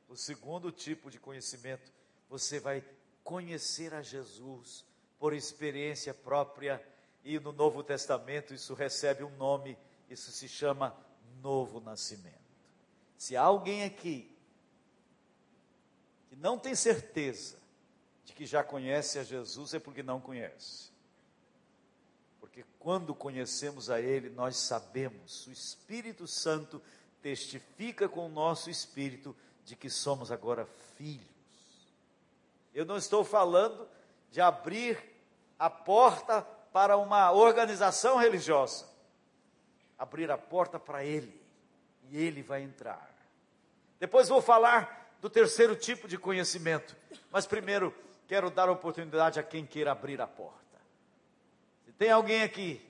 o 0.07 0.17
segundo 0.17 0.71
tipo 0.71 1.11
de 1.11 1.19
conhecimento. 1.19 1.91
Você 2.29 2.61
vai 2.61 2.85
conhecer 3.25 3.93
a 3.95 4.03
Jesus 4.03 4.85
por 5.19 5.33
experiência 5.33 6.15
própria. 6.15 6.81
E 7.25 7.41
no 7.41 7.51
Novo 7.51 7.83
Testamento 7.83 8.55
isso 8.55 8.75
recebe 8.75 9.25
um 9.25 9.35
nome 9.37 9.77
isso 10.09 10.31
se 10.31 10.49
chama 10.49 10.97
novo 11.41 11.81
nascimento. 11.81 12.39
Se 13.17 13.37
há 13.37 13.43
alguém 13.43 13.85
aqui 13.85 14.31
que 16.29 16.37
não 16.37 16.59
tem 16.59 16.75
certeza 16.75 17.59
de 18.25 18.33
que 18.33 18.47
já 18.47 18.63
conhece 18.63 19.19
a 19.19 19.25
Jesus, 19.25 19.75
é 19.75 19.79
porque 19.79 20.03
não 20.03 20.21
conhece. 20.21 20.93
Porque 22.41 22.65
quando 22.79 23.15
conhecemos 23.15 23.91
a 23.91 24.01
Ele, 24.01 24.31
nós 24.31 24.57
sabemos, 24.57 25.47
o 25.47 25.53
Espírito 25.53 26.27
Santo 26.27 26.81
testifica 27.23 28.09
com 28.09 28.27
o 28.27 28.33
nosso 28.33 28.69
espírito 28.69 29.35
de 29.65 29.75
que 29.75 29.89
somos 29.89 30.31
agora 30.31 30.67
filhos. 30.97 31.34
Eu 32.75 32.85
não 32.85 32.97
estou 32.97 33.25
falando 33.25 33.89
de 34.31 34.41
abrir 34.41 34.99
a 35.59 35.71
porta 35.71 36.43
para 36.73 36.97
uma 36.97 37.31
organização 37.31 38.17
religiosa 38.17 38.95
abrir 39.99 40.31
a 40.31 40.39
porta 40.39 40.79
para 40.79 41.05
Ele 41.05 41.41
e 42.11 42.19
Ele 42.19 42.43
vai 42.43 42.63
entrar. 42.63 43.11
Depois 43.99 44.29
vou 44.29 44.43
falar 44.43 45.17
do 45.21 45.31
terceiro 45.31 45.75
tipo 45.75 46.07
de 46.07 46.19
conhecimento, 46.19 46.95
mas 47.31 47.47
primeiro 47.47 47.95
quero 48.29 48.51
dar 48.51 48.69
oportunidade 48.69 49.41
a 49.41 49.43
quem 49.43 49.65
queira 49.65 49.93
abrir 49.93 50.21
a 50.21 50.27
porta. 50.27 50.79
Se 51.85 51.93
tem 51.93 52.11
alguém 52.11 52.43
aqui 52.43 52.85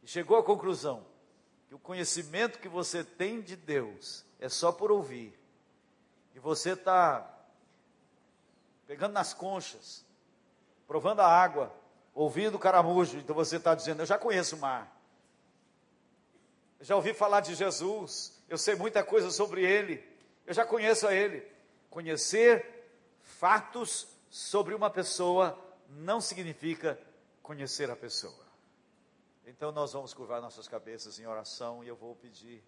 que 0.00 0.06
chegou 0.06 0.36
à 0.36 0.42
conclusão 0.42 1.06
que 1.68 1.74
o 1.74 1.78
conhecimento 1.78 2.58
que 2.58 2.68
você 2.68 3.04
tem 3.04 3.40
de 3.40 3.54
Deus 3.54 4.24
é 4.40 4.48
só 4.48 4.72
por 4.72 4.90
ouvir, 4.90 5.38
e 6.34 6.40
você 6.40 6.72
está 6.72 7.39
pegando 8.90 9.12
nas 9.12 9.32
conchas, 9.32 10.04
provando 10.86 11.20
a 11.20 11.26
água, 11.26 11.72
ouvindo 12.12 12.56
o 12.56 12.58
caramujo, 12.58 13.18
então 13.18 13.36
você 13.36 13.56
está 13.56 13.72
dizendo: 13.72 14.02
Eu 14.02 14.06
já 14.06 14.18
conheço 14.18 14.56
o 14.56 14.58
mar 14.58 15.00
já 16.80 16.96
ouvi 16.96 17.12
falar 17.12 17.40
de 17.40 17.54
Jesus, 17.54 18.42
eu 18.48 18.56
sei 18.56 18.74
muita 18.74 19.04
coisa 19.04 19.30
sobre 19.30 19.62
ele, 19.62 20.02
eu 20.46 20.54
já 20.54 20.64
conheço 20.64 21.06
a 21.06 21.14
ele. 21.14 21.46
Conhecer 21.90 22.66
fatos 23.20 24.08
sobre 24.30 24.74
uma 24.74 24.88
pessoa 24.88 25.58
não 25.88 26.20
significa 26.20 26.98
conhecer 27.42 27.90
a 27.90 27.96
pessoa. 27.96 28.46
Então 29.46 29.70
nós 29.72 29.92
vamos 29.92 30.14
curvar 30.14 30.40
nossas 30.40 30.66
cabeças 30.66 31.18
em 31.18 31.26
oração 31.26 31.84
e 31.84 31.88
eu 31.88 31.96
vou 31.96 32.16
pedir. 32.16 32.64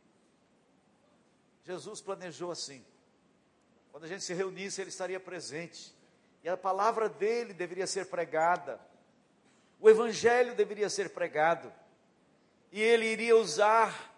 Jesus 1.65 2.01
planejou 2.01 2.51
assim. 2.51 2.85
Quando 3.91 4.05
a 4.05 4.09
gente 4.09 4.25
se 4.25 4.35
reunisse, 4.35 4.81
ele 4.81 4.91
estaria 4.91 5.21
presente. 5.21 5.95
E 6.42 6.48
a 6.48 6.57
palavra 6.57 7.09
dele 7.09 7.55
deveria 7.55 7.87
ser 7.87 8.07
pregada. 8.07 8.81
O 9.81 9.88
evangelho 9.88 10.55
deveria 10.55 10.88
ser 10.88 11.11
pregado. 11.11 11.72
E 12.70 12.81
ele 12.81 13.07
iria 13.07 13.37
usar 13.37 14.12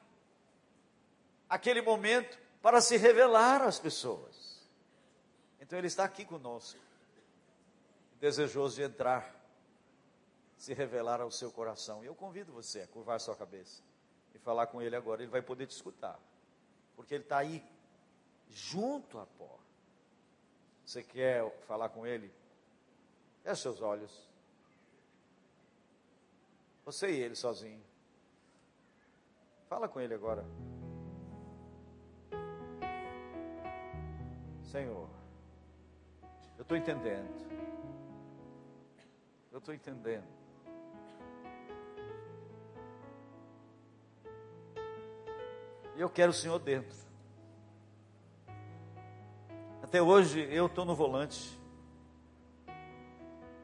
aquele 1.49 1.83
momento 1.83 2.39
para 2.63 2.81
se 2.81 2.97
revelar 2.97 3.63
às 3.63 3.79
pessoas. 3.79 4.63
Então 5.61 5.79
ele 5.79 5.87
está 5.87 6.05
aqui 6.05 6.25
conosco, 6.25 6.79
desejoso 8.21 8.77
de 8.77 8.83
entrar, 8.83 9.35
se 10.57 10.73
revelar 10.73 11.21
ao 11.21 11.31
seu 11.31 11.51
coração. 11.51 12.03
E 12.03 12.07
eu 12.07 12.15
convido 12.15 12.53
você 12.53 12.83
a 12.83 12.87
curvar 12.87 13.21
sua 13.21 13.37
cabeça 13.37 13.83
e 14.35 14.39
falar 14.39 14.67
com 14.69 14.81
ele 14.81 14.97
agora. 14.97 15.23
Ele 15.23 15.31
vai 15.31 15.43
poder 15.43 15.67
te 15.67 15.73
escutar, 15.73 16.19
porque 16.97 17.15
ele 17.15 17.25
está 17.25 17.39
aí, 17.39 17.63
junto 18.49 19.19
à 19.19 19.27
porta. 19.27 19.64
Você 20.85 21.03
quer 21.03 21.51
falar 21.67 21.89
com 21.89 22.07
ele? 22.07 22.31
Feche 23.43 23.63
seus 23.63 23.81
olhos. 23.81 24.29
Você 26.85 27.11
e 27.11 27.21
ele 27.21 27.35
sozinho. 27.35 27.83
Fala 29.69 29.89
com 29.89 30.01
ele 30.01 30.15
agora. 30.15 30.45
Senhor, 34.63 35.09
eu 36.59 36.63
estou 36.63 36.77
entendendo. 36.77 37.45
Eu 39.51 39.59
estou 39.59 39.73
entendendo. 39.73 40.27
E 45.97 46.01
eu 46.01 46.11
quero 46.11 46.31
o 46.31 46.35
Senhor 46.35 46.59
dentro. 46.59 46.97
Até 49.95 50.03
hoje 50.03 50.41
eu 50.51 50.67
estou 50.67 50.85
no 50.85 50.93
volante. 50.93 51.57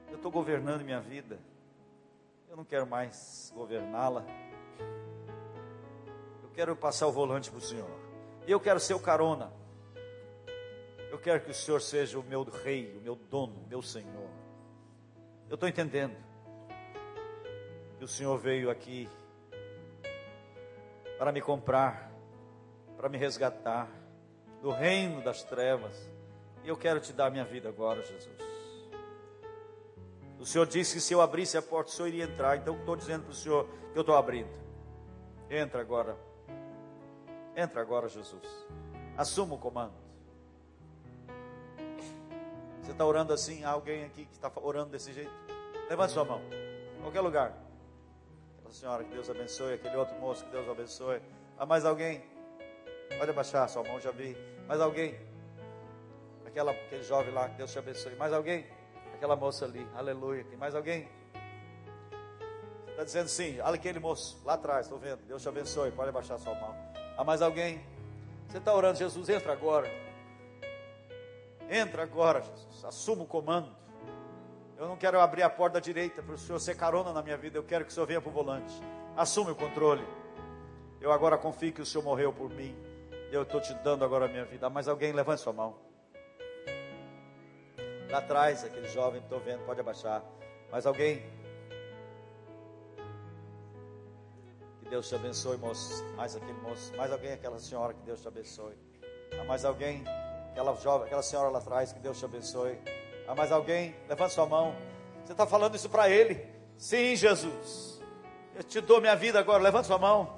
Eu 0.09 0.15
estou 0.15 0.31
governando 0.31 0.85
minha 0.85 1.01
vida. 1.01 1.41
Eu 2.49 2.57
não 2.57 2.65
quero 2.65 2.87
mais 2.87 3.53
governá-la. 3.53 4.25
Eu 6.41 6.49
quero 6.55 6.77
passar 6.77 7.09
o 7.09 7.13
volante 7.13 7.51
para 7.51 7.59
o 7.59 7.61
Senhor. 7.61 7.91
E 8.47 8.53
eu 8.53 8.61
quero 8.61 8.79
ser 8.79 8.95
o 8.95 9.01
carona. 9.01 9.53
Eu 11.11 11.19
quero 11.19 11.41
que 11.41 11.51
o 11.51 11.55
Senhor 11.55 11.81
seja 11.81 12.17
o 12.17 12.23
meu 12.23 12.45
rei, 12.45 12.97
o 12.97 13.01
meu 13.01 13.17
dono, 13.17 13.65
o 13.65 13.69
meu 13.69 13.83
Senhor. 13.83 14.31
Eu 15.49 15.55
estou 15.55 15.69
entendendo 15.69 16.15
que 17.99 18.05
o 18.05 18.09
Senhor 18.09 18.39
veio 18.39 18.71
aqui 18.71 19.09
para 21.19 21.33
me 21.33 21.41
comprar, 21.41 22.09
para 22.97 23.09
me 23.09 23.19
resgatar 23.19 23.89
do 24.63 24.71
reino 24.71 25.25
das 25.25 25.43
trevas. 25.43 26.20
Eu 26.65 26.77
quero 26.77 27.01
te 27.01 27.13
dar 27.13 27.31
minha 27.31 27.45
vida 27.45 27.69
agora, 27.69 28.03
Jesus. 28.03 28.51
O 30.39 30.47
Senhor 30.47 30.67
disse 30.67 30.95
que 30.95 31.01
se 31.01 31.13
eu 31.13 31.21
abrisse 31.21 31.59
a 31.59 31.63
porta, 31.63 31.91
o 31.91 31.93
Senhor 31.93 32.09
iria 32.09 32.25
entrar. 32.25 32.57
Então 32.57 32.75
estou 32.77 32.97
dizendo 32.97 33.25
para 33.25 33.33
o 33.33 33.35
Senhor 33.35 33.67
que 33.93 33.99
eu 33.99 34.01
estou 34.01 34.17
abrindo. 34.17 34.51
Entra 35.51 35.81
agora. 35.81 36.17
Entra 37.57 37.81
agora, 37.81 38.09
Jesus. 38.09 38.43
Assuma 39.17 39.55
o 39.55 39.59
comando. 39.59 39.93
Você 42.83 42.93
está 42.93 43.05
orando 43.05 43.33
assim? 43.33 43.65
Há 43.65 43.71
alguém 43.71 44.05
aqui 44.05 44.25
que 44.25 44.33
está 44.33 44.51
orando 44.57 44.91
desse 44.91 45.13
jeito? 45.13 45.31
Levante 45.89 46.13
sua 46.13 46.25
mão. 46.25 46.41
Qualquer 47.03 47.21
lugar. 47.21 47.55
Aquela 48.59 48.73
senhora, 48.73 49.05
que 49.05 49.11
Deus 49.11 49.29
abençoe. 49.29 49.75
Aquele 49.75 49.97
outro 49.97 50.15
moço, 50.19 50.45
que 50.45 50.51
Deus 50.51 50.69
abençoe. 50.69 51.21
Há 51.59 51.67
mais 51.67 51.85
alguém? 51.85 52.25
Pode 53.19 53.31
abaixar 53.31 53.69
sua 53.69 53.83
mão, 53.83 54.01
já 54.01 54.11
vi. 54.11 54.37
Mais 54.67 54.81
alguém? 54.81 55.30
Aquela, 56.51 56.73
aquele 56.73 57.03
jovem 57.03 57.33
lá, 57.33 57.47
Deus 57.47 57.73
te 57.73 57.79
abençoe. 57.79 58.15
Mais 58.17 58.33
alguém? 58.33 58.67
Aquela 59.15 59.37
moça 59.37 59.65
ali, 59.65 59.87
aleluia. 59.95 60.45
Tem 60.45 60.59
mais 60.59 60.75
alguém? 60.75 61.09
Está 62.89 63.05
dizendo 63.05 63.29
sim, 63.29 63.61
olha 63.61 63.77
aquele 63.77 63.99
moço 63.99 64.41
lá 64.45 64.55
atrás, 64.55 64.87
estou 64.87 64.99
vendo. 64.99 65.21
Deus 65.27 65.41
te 65.41 65.49
abençoe, 65.49 65.91
pode 65.93 66.09
abaixar 66.09 66.39
sua 66.39 66.55
mão. 66.55 66.75
Há 67.17 67.23
mais 67.23 67.41
alguém? 67.41 67.81
Você 68.49 68.59
está 68.59 68.75
orando, 68.75 68.99
Jesus, 68.99 69.29
entra 69.29 69.53
agora. 69.53 69.89
Entra 71.71 72.03
agora, 72.03 72.43
Jesus. 72.43 72.85
Assuma 72.85 73.23
o 73.23 73.27
comando. 73.27 73.71
Eu 74.77 74.89
não 74.89 74.97
quero 74.97 75.21
abrir 75.21 75.45
a 75.45 75.51
porta 75.51 75.81
direita 75.81 76.21
para 76.21 76.35
o 76.35 76.39
Senhor 76.39 76.59
ser 76.59 76.75
carona 76.77 77.13
na 77.13 77.23
minha 77.23 77.37
vida. 77.37 77.57
Eu 77.57 77.63
quero 77.63 77.85
que 77.85 77.93
o 77.93 77.95
Senhor 77.95 78.07
venha 78.07 78.21
para 78.21 78.29
o 78.29 78.33
volante. 78.33 78.75
Assume 79.17 79.53
o 79.53 79.55
controle. 79.55 80.05
Eu 81.01 81.13
agora 81.13 81.39
confio 81.39 81.73
que 81.73 81.81
o 81.81 81.87
Senhor 81.87 82.03
morreu 82.03 82.33
por 82.33 82.51
mim. 82.51 82.75
Eu 83.31 83.43
estou 83.43 83.61
te 83.61 83.73
dando 83.75 84.05
agora 84.05 84.25
a 84.25 84.29
minha 84.29 84.45
vida. 84.45 84.69
Mas 84.69 84.89
alguém 84.89 85.13
levante 85.13 85.43
sua 85.43 85.53
mão. 85.53 85.90
Lá 88.11 88.19
atrás, 88.19 88.65
aquele 88.65 88.89
jovem, 88.89 89.21
estou 89.21 89.39
vendo, 89.39 89.65
pode 89.65 89.79
abaixar. 89.79 90.25
Mais 90.73 90.85
alguém? 90.85 91.23
Que 94.81 94.89
Deus 94.89 95.09
te 95.09 95.15
abençoe, 95.15 95.57
moço. 95.57 96.05
Mais 96.17 96.35
aquele 96.35 96.55
moço. 96.55 96.93
Mais 96.97 97.13
alguém, 97.13 97.33
aquela 97.33 97.61
senhora, 97.61 97.95
que 97.95 98.03
Deus 98.03 98.21
te 98.21 98.27
abençoe. 98.27 98.77
Há 99.41 99.45
mais 99.45 99.65
alguém? 99.65 100.03
Aquela 100.51 100.75
jovem, 100.75 101.07
aquela 101.07 101.23
senhora 101.23 101.51
lá 101.51 101.61
atrás, 101.61 101.93
que 101.93 102.01
Deus 102.01 102.19
te 102.19 102.25
abençoe. 102.25 102.77
Há 103.29 103.35
mais 103.35 103.53
alguém? 103.53 103.95
Levante 104.09 104.35
sua 104.35 104.47
mão. 104.47 104.75
Você 105.25 105.31
está 105.31 105.47
falando 105.47 105.77
isso 105.77 105.89
para 105.89 106.11
ele? 106.11 106.45
Sim, 106.77 107.15
Jesus. 107.15 108.03
Eu 108.57 108.65
te 108.65 108.81
dou 108.81 109.01
minha 109.01 109.15
vida 109.15 109.39
agora. 109.39 109.63
Levante 109.63 109.87
sua 109.87 109.99
mão. 109.99 110.37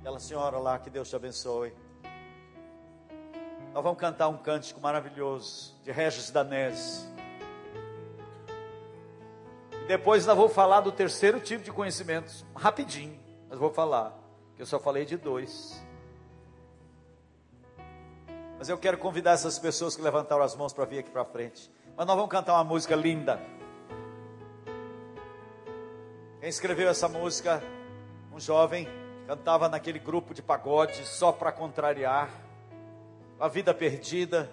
Aquela 0.00 0.18
senhora 0.18 0.58
lá, 0.58 0.78
que 0.78 0.90
Deus 0.90 1.08
te 1.08 1.16
abençoe. 1.16 1.72
Nós 3.76 3.82
vamos 3.82 4.00
cantar 4.00 4.28
um 4.28 4.38
cântico 4.38 4.80
maravilhoso 4.80 5.74
de 5.84 5.92
Regis 5.92 6.30
Danese. 6.30 7.06
E 9.70 9.86
depois 9.86 10.24
nós 10.24 10.34
vamos 10.34 10.54
falar 10.54 10.80
do 10.80 10.90
terceiro 10.90 11.38
tipo 11.40 11.62
de 11.62 11.70
conhecimentos, 11.70 12.42
rapidinho. 12.56 13.20
Mas 13.50 13.58
vou 13.58 13.70
falar, 13.70 14.18
que 14.54 14.62
eu 14.62 14.64
só 14.64 14.80
falei 14.80 15.04
de 15.04 15.18
dois. 15.18 15.78
Mas 18.56 18.70
eu 18.70 18.78
quero 18.78 18.96
convidar 18.96 19.32
essas 19.32 19.58
pessoas 19.58 19.94
que 19.94 20.00
levantaram 20.00 20.42
as 20.42 20.56
mãos 20.56 20.72
para 20.72 20.86
vir 20.86 21.00
aqui 21.00 21.10
para 21.10 21.26
frente. 21.26 21.70
Mas 21.94 22.06
nós 22.06 22.16
vamos 22.16 22.30
cantar 22.30 22.54
uma 22.54 22.64
música 22.64 22.96
linda. 22.96 23.38
Quem 26.40 26.48
escreveu 26.48 26.88
essa 26.88 27.10
música? 27.10 27.62
Um 28.32 28.40
jovem, 28.40 28.88
cantava 29.26 29.68
naquele 29.68 29.98
grupo 29.98 30.32
de 30.32 30.40
pagode 30.40 31.04
só 31.04 31.30
para 31.30 31.52
contrariar, 31.52 32.45
a 33.38 33.48
vida 33.48 33.72
perdida. 33.74 34.50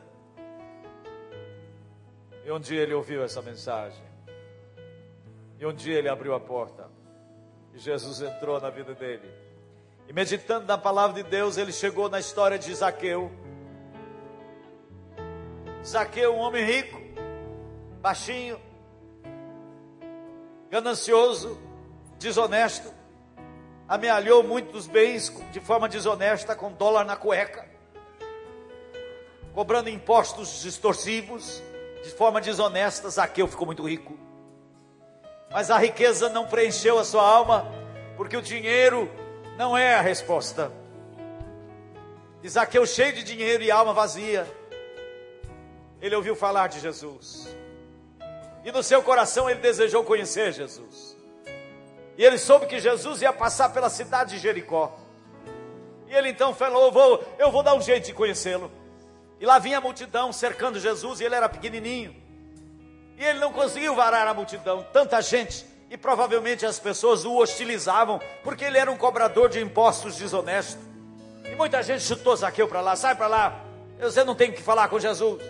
E 2.45 2.51
um 2.51 2.59
dia 2.59 2.81
ele 2.81 2.93
ouviu 2.93 3.23
essa 3.23 3.41
mensagem. 3.41 4.03
E 5.59 5.65
um 5.65 5.73
dia 5.73 5.97
ele 5.97 6.09
abriu 6.09 6.33
a 6.33 6.39
porta. 6.39 6.89
E 7.73 7.79
Jesus 7.79 8.21
entrou 8.21 8.59
na 8.59 8.69
vida 8.69 8.93
dele. 8.93 9.31
E 10.07 10.13
meditando 10.13 10.65
na 10.65 10.77
palavra 10.77 11.23
de 11.23 11.29
Deus, 11.29 11.57
ele 11.57 11.71
chegou 11.71 12.09
na 12.09 12.19
história 12.19 12.59
de 12.59 12.73
Zaqueu 12.73 13.31
Zaqueu, 15.85 16.33
um 16.33 16.39
homem 16.39 16.63
rico, 16.63 16.97
baixinho, 18.01 18.57
ganancioso, 20.69 21.59
desonesto, 22.17 22.89
amealhou 23.86 24.43
muitos 24.43 24.88
bens 24.88 25.29
de 25.51 25.59
forma 25.59 25.89
desonesta, 25.89 26.55
com 26.55 26.71
dólar 26.71 27.03
na 27.03 27.17
cueca, 27.17 27.69
cobrando 29.54 29.89
impostos 29.89 30.62
distorsivos, 30.62 31.62
de 32.04 32.10
forma 32.10 32.41
desonesta. 32.41 33.10
Zaqueu 33.10 33.47
ficou 33.47 33.66
muito 33.66 33.88
rico, 33.88 34.18
mas 35.51 35.70
a 35.70 35.78
riqueza 35.78 36.30
não 36.30 36.47
preencheu 36.47 36.97
a 36.97 37.04
sua 37.04 37.24
alma, 37.24 37.66
porque 38.18 38.36
o 38.36 38.41
dinheiro 38.41 39.10
não 39.58 39.78
é 39.78 39.95
a 39.95 40.01
resposta. 40.01 40.72
E 42.41 42.49
Zaqueu, 42.49 42.86
cheio 42.86 43.14
de 43.14 43.24
dinheiro 43.24 43.64
e 43.64 43.72
alma 43.72 43.93
vazia, 43.93 44.45
ele 46.01 46.16
ouviu 46.16 46.36
falar 46.36 46.68
de 46.68 46.80
Jesus. 46.80 47.56
E 48.66 48.72
no 48.72 48.82
seu 48.82 49.01
coração 49.01 49.49
ele 49.49 49.60
desejou 49.60 50.04
conhecer 50.04 50.51
Jesus. 50.51 51.18
E 52.18 52.24
ele 52.24 52.38
soube 52.38 52.66
que 52.66 52.80
Jesus 52.80 53.22
ia 53.22 53.34
passar 53.34 53.70
pela 53.70 53.89
cidade 53.89 54.36
de 54.36 54.39
Jericó. 54.39 54.97
E 56.08 56.14
ele 56.14 56.30
então 56.30 56.54
falou: 56.54 56.91
vou, 56.91 57.24
eu 57.39 57.51
vou 57.51 57.64
dar 57.64 57.76
um 57.76 57.82
jeito 57.82 58.06
de 58.06 58.14
conhecê-lo. 58.14 58.72
E 59.43 59.45
lá 59.45 59.59
vinha 59.59 59.79
a 59.79 59.81
multidão 59.81 60.31
cercando 60.31 60.79
Jesus, 60.79 61.19
e 61.19 61.25
ele 61.25 61.35
era 61.35 61.49
pequenininho. 61.49 62.15
E 63.17 63.25
ele 63.25 63.39
não 63.39 63.51
conseguiu 63.51 63.93
varar 63.93 64.25
a 64.25 64.33
multidão, 64.33 64.87
tanta 64.93 65.21
gente. 65.21 65.65
E 65.89 65.97
provavelmente 65.97 66.65
as 66.65 66.79
pessoas 66.79 67.25
o 67.25 67.35
hostilizavam, 67.35 68.21
porque 68.41 68.63
ele 68.63 68.77
era 68.77 68.89
um 68.89 68.95
cobrador 68.95 69.49
de 69.49 69.59
impostos 69.59 70.15
desonesto. 70.15 70.79
E 71.43 71.53
muita 71.55 71.83
gente 71.83 72.05
chutou 72.05 72.33
Zaqueu 72.37 72.69
para 72.69 72.79
lá, 72.79 72.95
sai 72.95 73.15
para 73.15 73.27
lá. 73.27 73.59
Você 73.99 74.23
não 74.23 74.33
tem 74.33 74.49
que 74.49 74.61
falar 74.61 74.87
com 74.87 74.97
Jesus. 74.97 75.43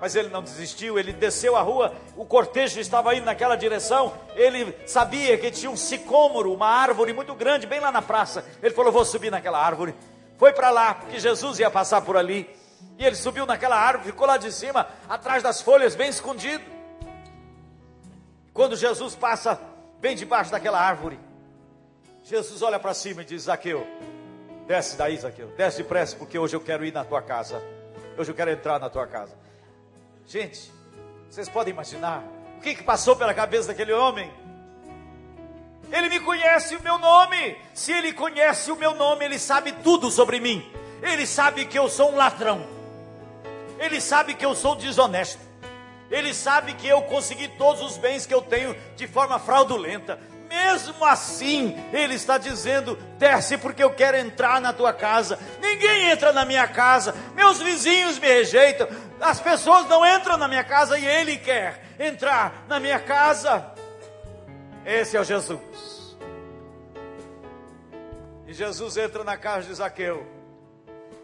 Mas 0.00 0.14
ele 0.14 0.28
não 0.28 0.40
desistiu, 0.40 0.96
ele 0.96 1.12
desceu 1.12 1.56
a 1.56 1.60
rua, 1.60 1.96
o 2.16 2.24
cortejo 2.24 2.78
estava 2.78 3.16
indo 3.16 3.24
naquela 3.24 3.56
direção, 3.56 4.14
ele 4.36 4.72
sabia 4.86 5.36
que 5.36 5.50
tinha 5.50 5.72
um 5.72 5.76
sicômoro, 5.76 6.54
uma 6.54 6.68
árvore 6.68 7.12
muito 7.12 7.34
grande, 7.34 7.66
bem 7.66 7.80
lá 7.80 7.90
na 7.90 8.00
praça. 8.00 8.44
Ele 8.62 8.72
falou: 8.72 8.92
Vou 8.92 9.04
subir 9.04 9.32
naquela 9.32 9.58
árvore. 9.58 9.92
Foi 10.38 10.52
para 10.52 10.70
lá, 10.70 10.94
porque 10.94 11.18
Jesus 11.18 11.58
ia 11.58 11.68
passar 11.68 12.00
por 12.02 12.16
ali. 12.16 12.48
E 12.98 13.04
ele 13.04 13.16
subiu 13.16 13.46
naquela 13.46 13.76
árvore, 13.76 14.10
ficou 14.10 14.26
lá 14.26 14.36
de 14.36 14.52
cima, 14.52 14.88
atrás 15.08 15.42
das 15.42 15.60
folhas, 15.60 15.94
bem 15.94 16.08
escondido. 16.08 16.64
Quando 18.52 18.76
Jesus 18.76 19.14
passa 19.14 19.60
bem 20.00 20.16
debaixo 20.16 20.50
daquela 20.50 20.80
árvore, 20.80 21.18
Jesus 22.24 22.60
olha 22.62 22.78
para 22.78 22.92
cima 22.92 23.22
e 23.22 23.24
diz: 23.24 23.42
Zaqueu, 23.42 23.86
desce 24.66 24.96
daí, 24.96 25.16
Zaqueu, 25.16 25.48
desce 25.56 25.78
depressa, 25.78 26.16
porque 26.16 26.38
hoje 26.38 26.56
eu 26.56 26.60
quero 26.60 26.84
ir 26.84 26.92
na 26.92 27.04
tua 27.04 27.22
casa. 27.22 27.62
Hoje 28.16 28.30
eu 28.32 28.34
quero 28.34 28.50
entrar 28.50 28.80
na 28.80 28.90
tua 28.90 29.06
casa. 29.06 29.36
Gente, 30.26 30.72
vocês 31.30 31.48
podem 31.48 31.72
imaginar 31.72 32.24
o 32.58 32.60
que, 32.60 32.74
que 32.74 32.82
passou 32.82 33.14
pela 33.14 33.32
cabeça 33.32 33.68
daquele 33.68 33.92
homem? 33.92 34.28
Ele 35.92 36.08
me 36.08 36.20
conhece 36.20 36.74
o 36.74 36.82
meu 36.82 36.98
nome. 36.98 37.56
Se 37.72 37.92
ele 37.92 38.12
conhece 38.12 38.72
o 38.72 38.76
meu 38.76 38.94
nome, 38.94 39.24
ele 39.24 39.38
sabe 39.38 39.72
tudo 39.72 40.10
sobre 40.10 40.40
mim. 40.40 40.68
Ele 41.02 41.26
sabe 41.26 41.64
que 41.64 41.78
eu 41.78 41.88
sou 41.88 42.12
um 42.12 42.16
ladrão. 42.16 42.66
Ele 43.78 44.00
sabe 44.00 44.34
que 44.34 44.44
eu 44.44 44.54
sou 44.54 44.74
desonesto. 44.74 45.40
Ele 46.10 46.32
sabe 46.32 46.74
que 46.74 46.86
eu 46.86 47.02
consegui 47.02 47.48
todos 47.48 47.82
os 47.82 47.98
bens 47.98 48.26
que 48.26 48.34
eu 48.34 48.42
tenho 48.42 48.74
de 48.96 49.06
forma 49.06 49.38
fraudulenta. 49.38 50.18
Mesmo 50.48 51.04
assim, 51.04 51.76
ele 51.92 52.14
está 52.14 52.38
dizendo: 52.38 52.96
desce 53.18 53.58
porque 53.58 53.82
eu 53.82 53.90
quero 53.90 54.16
entrar 54.16 54.60
na 54.60 54.72
tua 54.72 54.92
casa. 54.92 55.38
Ninguém 55.60 56.08
entra 56.10 56.32
na 56.32 56.46
minha 56.46 56.66
casa, 56.66 57.14
meus 57.34 57.60
vizinhos 57.60 58.18
me 58.18 58.26
rejeitam, 58.26 58.88
as 59.20 59.38
pessoas 59.40 59.86
não 59.88 60.06
entram 60.06 60.38
na 60.38 60.48
minha 60.48 60.64
casa 60.64 60.98
e 60.98 61.06
ele 61.06 61.36
quer 61.36 61.84
entrar 62.00 62.64
na 62.66 62.80
minha 62.80 62.98
casa. 62.98 63.72
Esse 64.86 65.18
é 65.18 65.20
o 65.20 65.24
Jesus. 65.24 66.16
E 68.46 68.54
Jesus 68.54 68.96
entra 68.96 69.22
na 69.22 69.36
casa 69.36 69.68
de 69.68 69.74
Zaqueu. 69.74 70.37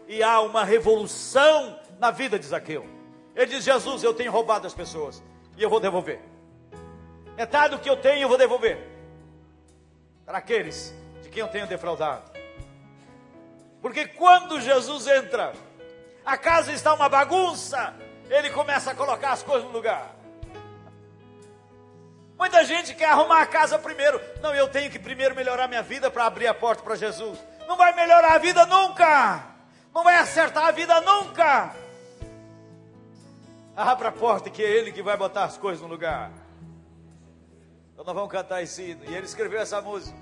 E 0.07 0.21
há 0.21 0.39
uma 0.41 0.63
revolução 0.63 1.79
na 1.99 2.11
vida 2.11 2.37
de 2.37 2.45
Zaqueu. 2.45 2.85
Ele 3.35 3.47
diz: 3.47 3.63
Jesus, 3.63 4.03
eu 4.03 4.13
tenho 4.13 4.31
roubado 4.31 4.65
as 4.65 4.73
pessoas 4.73 5.21
e 5.57 5.63
eu 5.63 5.69
vou 5.69 5.79
devolver. 5.79 6.19
Metade 7.35 7.75
do 7.75 7.81
que 7.81 7.89
eu 7.89 7.97
tenho 7.97 8.21
eu 8.21 8.29
vou 8.29 8.37
devolver 8.37 8.77
para 10.25 10.37
aqueles 10.37 10.93
de 11.21 11.29
quem 11.29 11.41
eu 11.41 11.47
tenho 11.47 11.67
defraudado. 11.67 12.31
Porque 13.81 14.07
quando 14.07 14.59
Jesus 14.61 15.05
entra, 15.07 15.53
a 16.25 16.37
casa 16.37 16.71
está 16.71 16.93
uma 16.93 17.07
bagunça, 17.07 17.93
ele 18.29 18.49
começa 18.49 18.91
a 18.91 18.95
colocar 18.95 19.31
as 19.31 19.43
coisas 19.43 19.65
no 19.65 19.71
lugar. 19.71 20.15
Muita 22.37 22.65
gente 22.65 22.93
quer 22.93 23.09
arrumar 23.09 23.41
a 23.41 23.45
casa 23.45 23.77
primeiro. 23.77 24.19
Não, 24.41 24.53
eu 24.53 24.67
tenho 24.67 24.89
que 24.89 24.99
primeiro 24.99 25.35
melhorar 25.35 25.67
minha 25.67 25.83
vida 25.83 26.09
para 26.09 26.25
abrir 26.25 26.47
a 26.47 26.53
porta 26.53 26.83
para 26.83 26.95
Jesus. 26.95 27.39
Não 27.67 27.77
vai 27.77 27.93
melhorar 27.95 28.33
a 28.33 28.37
vida 28.37 28.65
nunca. 28.65 29.54
Não 29.95 30.03
vai 30.03 30.17
acertar 30.17 30.65
a 30.65 30.71
vida 30.71 30.99
nunca. 30.99 31.73
Abra 33.73 34.09
a 34.09 34.11
porta 34.11 34.49
que 34.49 34.61
é 34.61 34.69
Ele 34.69 34.91
que 34.91 35.01
vai 35.01 35.15
botar 35.15 35.45
as 35.45 35.57
coisas 35.57 35.81
no 35.81 35.87
lugar. 35.87 36.33
Então 37.93 38.03
nós 38.03 38.13
vamos 38.13 38.29
cantar 38.29 38.61
esse 38.61 38.91
hino. 38.91 39.05
E 39.05 39.15
ele 39.15 39.25
escreveu 39.25 39.57
essa 39.57 39.81
música. 39.81 40.17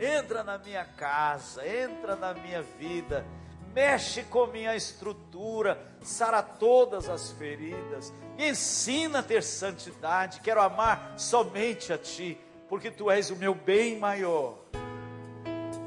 Entra 0.00 0.42
na 0.42 0.58
minha 0.58 0.84
casa, 0.84 1.64
entra 1.64 2.16
na 2.16 2.34
minha 2.34 2.62
vida, 2.62 3.24
mexe 3.72 4.24
com 4.24 4.48
minha 4.48 4.74
estrutura, 4.74 5.80
sara 6.02 6.42
todas 6.42 7.08
as 7.08 7.30
feridas, 7.30 8.12
me 8.36 8.50
ensina 8.50 9.20
a 9.20 9.22
ter 9.22 9.42
santidade. 9.42 10.40
Quero 10.40 10.60
amar 10.60 11.14
somente 11.16 11.92
a 11.92 11.98
Ti, 11.98 12.36
porque 12.68 12.90
Tu 12.90 13.08
és 13.08 13.30
o 13.30 13.36
meu 13.36 13.54
bem 13.54 14.00
maior. 14.00 14.58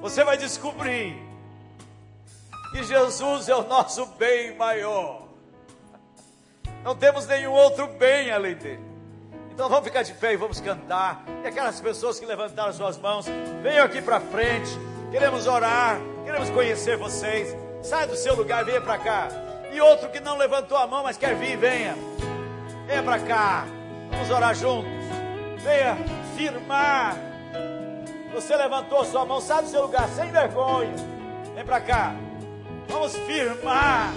Você 0.01 0.23
vai 0.23 0.37
descobrir 0.37 1.28
que 2.71 2.83
Jesus 2.83 3.49
é 3.49 3.55
o 3.55 3.63
nosso 3.67 4.05
bem 4.17 4.55
maior. 4.55 5.23
Não 6.83 6.95
temos 6.95 7.27
nenhum 7.27 7.51
outro 7.51 7.87
bem 7.87 8.31
além 8.31 8.55
dele. 8.55 8.89
Então 9.51 9.67
vamos 9.67 9.83
ficar 9.83 10.03
de 10.03 10.13
pé 10.13 10.33
e 10.33 10.37
vamos 10.37 10.61
cantar. 10.61 11.23
E 11.43 11.47
aquelas 11.47 11.81
pessoas 11.81 12.19
que 12.19 12.25
levantaram 12.25 12.71
suas 12.71 12.97
mãos, 12.97 13.25
venham 13.61 13.85
aqui 13.85 14.01
para 14.01 14.19
frente. 14.21 14.69
Queremos 15.11 15.47
orar, 15.47 15.99
queremos 16.23 16.49
conhecer 16.51 16.95
vocês. 16.95 17.55
Sai 17.81 18.07
do 18.07 18.15
seu 18.15 18.35
lugar, 18.35 18.63
venha 18.63 18.79
para 18.79 18.97
cá. 18.97 19.27
E 19.71 19.81
outro 19.81 20.09
que 20.09 20.19
não 20.19 20.37
levantou 20.37 20.77
a 20.77 20.87
mão, 20.87 21.03
mas 21.03 21.17
quer 21.17 21.35
vir, 21.35 21.57
venha. 21.57 21.95
Venha 22.87 23.03
para 23.03 23.19
cá. 23.19 23.65
Vamos 24.11 24.29
orar 24.29 24.55
juntos. 24.55 24.89
Venha 25.61 25.97
firmar. 26.37 27.17
Você 28.33 28.55
levantou 28.55 29.03
sua 29.03 29.25
mão, 29.25 29.41
sai 29.41 29.63
do 29.63 29.69
seu 29.69 29.81
lugar, 29.81 30.07
sem 30.09 30.31
vergonha. 30.31 30.95
Vem 31.53 31.65
para 31.65 31.81
cá. 31.81 32.15
Vamos 32.89 33.15
firmar 33.15 34.11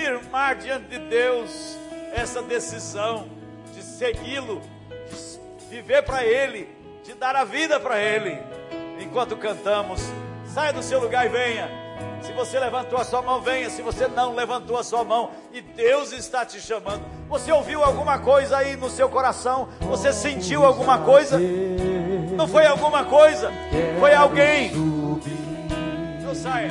firmar 0.00 0.56
diante 0.56 0.86
de 0.86 0.98
Deus 0.98 1.76
essa 2.14 2.40
decisão 2.40 3.28
de 3.74 3.82
segui-lo, 3.82 4.62
de 5.58 5.76
viver 5.76 6.02
para 6.02 6.24
Ele, 6.24 6.66
de 7.04 7.12
dar 7.12 7.36
a 7.36 7.44
vida 7.44 7.78
para 7.78 8.00
Ele. 8.00 8.38
Enquanto 8.98 9.36
cantamos, 9.36 10.00
saia 10.46 10.72
do 10.72 10.82
seu 10.82 11.00
lugar 11.00 11.26
e 11.26 11.28
venha. 11.28 11.68
Se 12.22 12.32
você 12.32 12.58
levantou 12.58 12.98
a 12.98 13.04
sua 13.04 13.20
mão, 13.20 13.42
venha. 13.42 13.68
Se 13.68 13.82
você 13.82 14.08
não 14.08 14.34
levantou 14.34 14.78
a 14.78 14.82
sua 14.82 15.04
mão 15.04 15.30
e 15.52 15.60
Deus 15.60 16.12
está 16.12 16.46
te 16.46 16.60
chamando, 16.60 17.04
você 17.28 17.52
ouviu 17.52 17.84
alguma 17.84 18.18
coisa 18.18 18.56
aí 18.56 18.76
no 18.76 18.88
seu 18.88 19.08
coração? 19.08 19.68
Você 19.80 20.12
sentiu 20.12 20.64
alguma 20.64 20.98
coisa? 20.98 21.38
Não 22.36 22.48
foi 22.48 22.66
alguma 22.66 23.04
coisa? 23.04 23.50
Foi 23.98 24.14
alguém? 24.14 24.72
Não 26.22 26.34
saia 26.34 26.70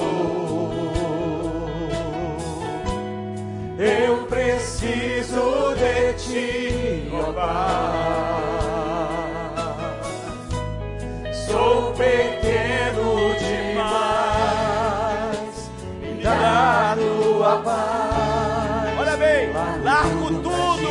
Ti, 6.31 7.09
ó 7.11 7.33
Pai. 7.33 8.61
Sou 11.33 11.91
pequeno 11.93 13.35
demais, 13.43 14.69
me 15.99 16.23
dá 16.23 16.95
tua 16.97 17.57
paz. 17.57 18.99
Olha 18.99 19.17
bem, 19.17 19.51
largo 19.83 20.27
tudo, 20.41 20.89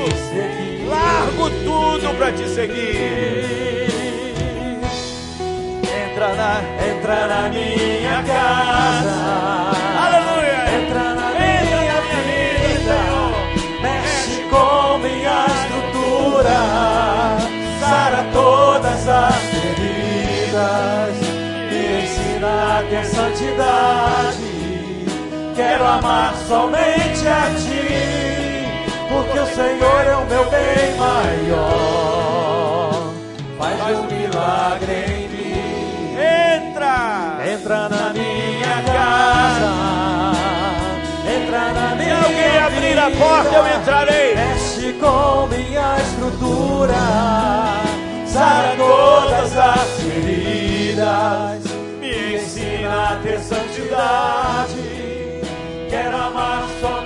largo 0.88 1.50
tudo 1.64 2.14
para 2.18 2.32
te 2.32 2.46
seguir. 2.48 3.88
Entra 6.12 6.34
na, 6.34 6.62
entra 6.86 7.26
na 7.26 7.48
minha 7.48 8.22
casa. 8.24 9.59
Santidade. 23.40 24.36
Quero 25.56 25.84
amar 25.84 26.34
somente 26.46 27.26
a 27.26 27.50
Ti, 27.58 28.66
porque 29.08 29.38
o 29.38 29.46
Senhor 29.46 30.06
é 30.06 30.16
o 30.16 30.26
meu 30.26 30.44
bem 30.50 30.96
maior. 30.98 32.10
Faz 33.58 33.98
um 33.98 34.04
milagre 34.04 35.04
em 35.06 35.28
mim. 35.28 36.16
Entra. 36.16 37.38
Entra 37.52 37.88
na 37.88 38.12
minha 38.12 38.82
casa. 38.86 39.70
Entra 41.28 41.72
na 41.72 41.90
Se 41.90 41.96
minha 41.96 42.16
alguém 42.16 42.58
abrir 42.58 42.98
a 42.98 43.08
vida. 43.08 43.18
porta, 43.18 43.54
eu 43.56 43.66
entrarei. 43.80 44.34
Mexe 44.34 44.92
com 44.94 45.46
minha 45.48 45.96
estrutura. 45.98 47.02
Sara 48.26 48.76
todas 48.76 49.56
as 49.56 50.00
feridas. 50.00 51.49
Quero 55.90 56.16
amar 56.16 56.68
só 56.80 57.00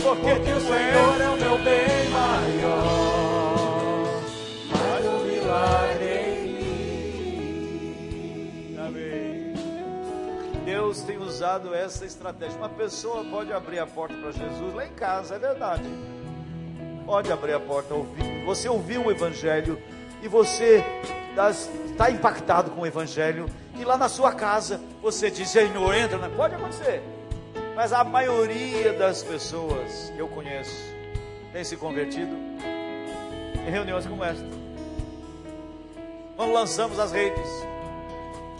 porque, 0.00 0.30
porque 0.30 0.52
o 0.52 0.60
Senhor 0.60 1.20
é 1.20 1.28
o 1.28 1.36
meu 1.36 1.58
bem 1.58 2.08
maior. 2.10 3.56
Faz 4.70 5.06
um 5.06 5.24
milagre 5.24 6.14
em 6.14 6.52
mim. 8.12 8.76
Amém. 8.78 9.54
Deus 10.64 11.02
tem 11.02 11.18
usado 11.18 11.74
essa 11.74 12.04
estratégia. 12.04 12.56
Uma 12.56 12.68
pessoa 12.68 13.24
pode 13.24 13.52
abrir 13.52 13.80
a 13.80 13.86
porta 13.86 14.14
para 14.14 14.30
Jesus 14.30 14.72
lá 14.74 14.86
em 14.86 14.92
casa, 14.92 15.34
é 15.34 15.38
verdade. 15.38 15.90
Pode 17.04 17.32
abrir 17.32 17.54
a 17.54 17.60
porta, 17.60 17.92
ouvir. 17.92 18.44
Você 18.44 18.68
ouviu 18.68 19.06
o 19.06 19.10
Evangelho 19.10 19.82
e 20.22 20.28
você 20.28 20.84
está 22.00 22.10
impactado 22.10 22.70
com 22.70 22.80
o 22.80 22.86
Evangelho. 22.86 23.46
E 23.78 23.84
lá 23.84 23.98
na 23.98 24.08
sua 24.08 24.32
casa 24.32 24.80
você 25.02 25.30
diz: 25.30 25.50
Senhor, 25.50 25.94
entra. 25.94 26.16
Na... 26.16 26.30
Pode 26.30 26.54
acontecer. 26.54 27.02
Mas 27.76 27.92
a 27.92 28.02
maioria 28.02 28.94
das 28.94 29.22
pessoas 29.22 30.10
que 30.14 30.18
eu 30.18 30.28
conheço 30.28 30.94
tem 31.52 31.62
se 31.62 31.76
convertido 31.76 32.34
em 33.66 33.70
reuniões 33.70 34.06
como 34.06 34.24
esta. 34.24 34.44
Quando 36.36 36.52
lançamos 36.54 36.98
as 36.98 37.12
redes, 37.12 37.46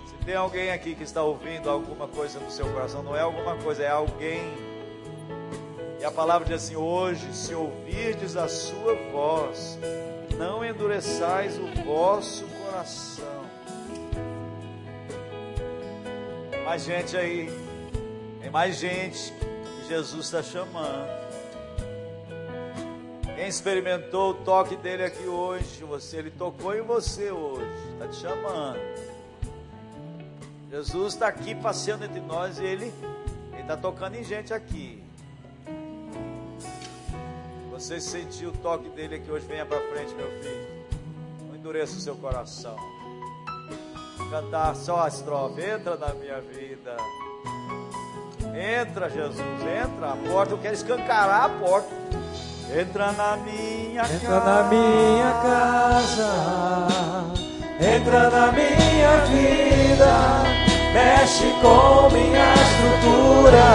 se 0.07 0.25
tem 0.27 0.35
alguém 0.35 0.71
aqui 0.71 0.95
que 0.95 1.03
está 1.03 1.23
ouvindo 1.23 1.71
alguma 1.71 2.07
coisa 2.07 2.39
no 2.39 2.51
seu 2.51 2.71
coração, 2.71 3.03
não 3.03 3.17
é 3.17 3.21
alguma 3.21 3.57
coisa, 3.57 3.83
é 3.83 3.91
alguém. 3.91 4.53
E 5.99 6.05
a 6.05 6.11
palavra 6.11 6.47
diz 6.47 6.65
assim: 6.65 6.77
hoje, 6.77 7.35
se 7.35 7.55
ouvirdes 7.55 8.37
a 8.37 8.49
sua 8.49 8.95
voz, 9.11 9.79
não 10.37 10.63
endureçais 10.63 11.59
o 11.59 11.67
vosso 11.85 12.45
coração. 12.45 12.60
Mais 16.65 16.85
gente 16.85 17.17
aí 17.17 17.49
tem 18.41 18.51
mais 18.51 18.77
gente 18.77 19.33
que 19.33 19.89
Jesus 19.89 20.27
está 20.27 20.43
chamando. 20.43 21.09
Quem 23.37 23.49
experimentou 23.49 24.31
o 24.31 24.35
toque 24.35 24.77
dele 24.77 25.05
aqui 25.05 25.25
hoje, 25.25 25.83
você, 25.83 26.19
ele 26.19 26.31
tocou 26.31 26.77
em 26.77 26.83
você 26.83 27.31
hoje, 27.31 27.71
está 27.93 28.07
te 28.09 28.17
chamando. 28.17 28.79
Jesus 30.71 31.15
está 31.15 31.29
aqui 31.29 31.55
passeando 31.55 32.05
entre 32.05 32.21
nós 32.21 32.59
e 32.59 32.65
ele 32.65 32.93
está 33.59 33.77
tocando 33.77 34.15
em 34.15 34.25
gente 34.25 34.55
aqui. 34.55 35.03
Você 37.71 38.01
sentiu 38.01 38.51
o 38.51 38.53
toque 38.59 38.89
dele 38.91 39.17
aqui 39.17 39.31
hoje, 39.31 39.47
venha 39.47 39.67
para 39.67 39.81
frente, 39.89 40.15
meu 40.15 40.31
filho. 40.43 40.80
Endureça 41.61 41.99
o 41.99 42.01
seu 42.01 42.17
coração. 42.17 42.75
Cantar 44.31 44.75
só 44.75 45.03
a 45.03 45.09
estrofe, 45.09 45.61
entra 45.61 45.95
na 45.95 46.15
minha 46.15 46.41
vida. 46.41 46.97
Entra, 48.81 49.11
Jesus, 49.11 49.39
entra. 49.39 50.13
A 50.13 50.17
porta, 50.17 50.55
eu 50.55 50.59
quero 50.59 50.73
escancarar 50.73 51.45
a 51.45 51.49
porta. 51.51 51.91
Entra 52.75 53.13
na 53.13 53.37
minha 53.37 54.03
entra 54.05 54.41
casa. 54.41 54.45
Na 54.47 54.63
minha 54.71 55.33
casa. 55.43 56.31
Entra 57.79 58.31
na 58.31 58.53
minha 58.53 59.17
vida. 59.27 60.17
Mexe 60.95 61.53
com 61.61 62.09
minha 62.11 62.55
estrutura. 62.55 63.69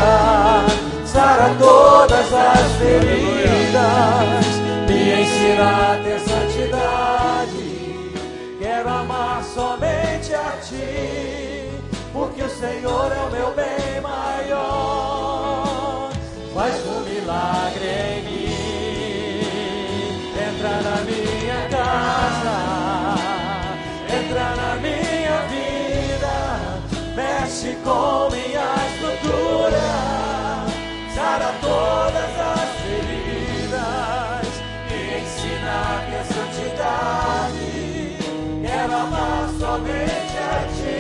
Sara 1.06 1.54
todas 1.60 2.34
as 2.34 2.72
feridas. 2.80 4.46
Me 4.90 5.22
ensina 5.22 5.94
a 5.94 6.04
ter 6.04 6.35
somente 9.56 10.36
a 10.36 10.52
ti. 10.68 11.72
Porque 12.12 12.44
o 12.44 12.50
Senhor 12.50 13.10
é 13.12 13.20
o 13.28 13.32
meu 13.32 13.52
bem 13.56 14.02
maior. 14.02 16.12
Faz 16.54 16.86
um 16.86 17.00
milagre 17.02 17.88
em 17.88 18.22
mim. 18.28 18.54
Entra 20.48 20.76
na 20.88 20.98
minha 21.10 21.62
casa, 21.76 22.58
entra 24.18 24.46
na 24.62 24.72
minha 24.86 25.38
vida, 25.54 26.36
mexe 27.16 27.72
com 27.84 28.30
minha 28.36 28.70
estrutura, 28.90 29.88
sara 31.16 31.50
todas 31.62 32.34
as 32.54 32.70
feridas 32.84 34.48
e 34.92 34.94
ensina 35.20 35.72
a 35.72 35.74
minha 36.06 36.24
santidade. 36.26 37.70
Quero 38.62 38.94
amar 38.94 39.45
somente 39.76 40.38
a 40.38 40.64
ti, 40.72 40.96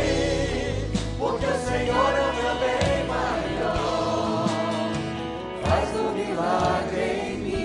porque 1.18 1.46
o 1.46 1.58
Senhor 1.60 2.12
é 2.12 2.32
meu 2.34 2.56
bem 2.60 3.08
maior. 3.08 4.50
Faz 5.64 5.96
um 5.96 6.12
milagre 6.12 7.02
em 7.02 7.38
mim. 7.38 7.56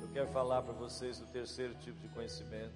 Eu 0.00 0.08
quero 0.14 0.28
falar 0.28 0.62
para 0.62 0.72
vocês 0.72 1.18
do 1.18 1.26
terceiro 1.26 1.74
tipo 1.74 2.00
de 2.00 2.08
conhecimento. 2.08 2.72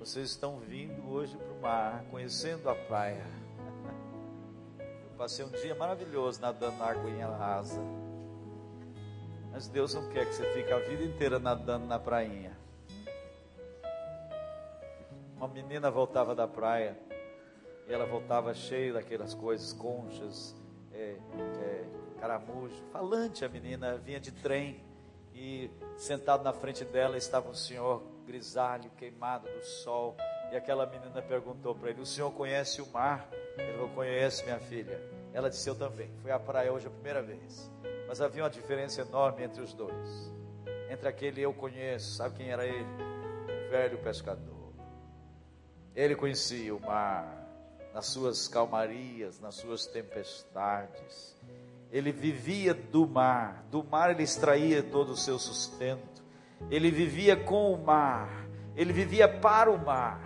Vocês 0.00 0.30
estão 0.30 0.58
vindo 0.58 1.08
hoje 1.08 1.36
para 1.36 1.52
o 1.52 1.60
mar, 1.60 2.04
conhecendo 2.10 2.68
a 2.68 2.74
praia. 2.74 3.24
Eu 4.80 5.16
passei 5.16 5.44
um 5.44 5.50
dia 5.50 5.76
maravilhoso 5.76 6.40
nadando 6.40 6.76
na 6.76 6.86
aguinha 6.86 7.28
rasa. 7.28 7.80
Mas 9.56 9.68
Deus 9.68 9.94
não 9.94 10.06
quer 10.10 10.26
que 10.26 10.34
você 10.34 10.52
fique 10.52 10.70
a 10.70 10.78
vida 10.80 11.02
inteira 11.02 11.38
nadando 11.38 11.86
na 11.86 11.98
prainha. 11.98 12.54
Uma 15.34 15.48
menina 15.48 15.90
voltava 15.90 16.34
da 16.34 16.46
praia 16.46 16.94
e 17.88 17.90
ela 17.90 18.04
voltava 18.04 18.52
cheia 18.52 18.92
daquelas 18.92 19.32
coisas, 19.32 19.72
conchas, 19.72 20.54
é, 20.92 21.16
é, 21.62 21.84
caramujo, 22.20 22.74
falante 22.92 23.46
a 23.46 23.48
menina, 23.48 23.96
vinha 23.96 24.20
de 24.20 24.30
trem 24.30 24.84
e 25.34 25.70
sentado 25.96 26.44
na 26.44 26.52
frente 26.52 26.84
dela 26.84 27.16
estava 27.16 27.48
um 27.48 27.54
senhor 27.54 28.02
grisalho, 28.26 28.90
queimado 28.90 29.48
do 29.50 29.64
sol. 29.64 30.18
E 30.52 30.56
aquela 30.56 30.84
menina 30.84 31.22
perguntou 31.22 31.74
para 31.74 31.88
ele: 31.88 32.02
O 32.02 32.06
senhor 32.06 32.30
conhece 32.32 32.82
o 32.82 32.86
mar? 32.88 33.26
Ele 33.56 33.72
falou: 33.72 33.88
Conheço, 33.88 34.44
minha 34.44 34.60
filha. 34.60 35.00
Ela 35.32 35.48
disse: 35.48 35.66
Eu 35.66 35.74
também. 35.74 36.10
Fui 36.20 36.30
à 36.30 36.38
praia 36.38 36.70
hoje 36.70 36.88
a 36.88 36.90
primeira 36.90 37.22
vez. 37.22 37.74
Mas 38.06 38.20
havia 38.20 38.42
uma 38.42 38.50
diferença 38.50 39.02
enorme 39.02 39.44
entre 39.44 39.62
os 39.62 39.72
dois. 39.72 40.32
Entre 40.88 41.08
aquele 41.08 41.42
eu 41.42 41.52
conheço, 41.52 42.16
sabe 42.16 42.36
quem 42.36 42.50
era 42.50 42.64
ele? 42.64 42.84
Um 42.84 43.70
velho 43.70 43.98
pescador. 43.98 44.72
Ele 45.94 46.14
conhecia 46.14 46.74
o 46.74 46.80
mar 46.80 47.46
nas 47.92 48.06
suas 48.06 48.46
calmarias, 48.46 49.40
nas 49.40 49.54
suas 49.54 49.86
tempestades. 49.86 51.34
Ele 51.90 52.12
vivia 52.12 52.74
do 52.74 53.06
mar, 53.06 53.64
do 53.70 53.82
mar 53.82 54.10
ele 54.10 54.22
extraía 54.22 54.82
todo 54.82 55.12
o 55.12 55.16
seu 55.16 55.38
sustento. 55.38 56.22
Ele 56.70 56.90
vivia 56.90 57.36
com 57.36 57.72
o 57.72 57.82
mar, 57.82 58.46
ele 58.76 58.92
vivia 58.92 59.28
para 59.28 59.70
o 59.70 59.78
mar. 59.78 60.20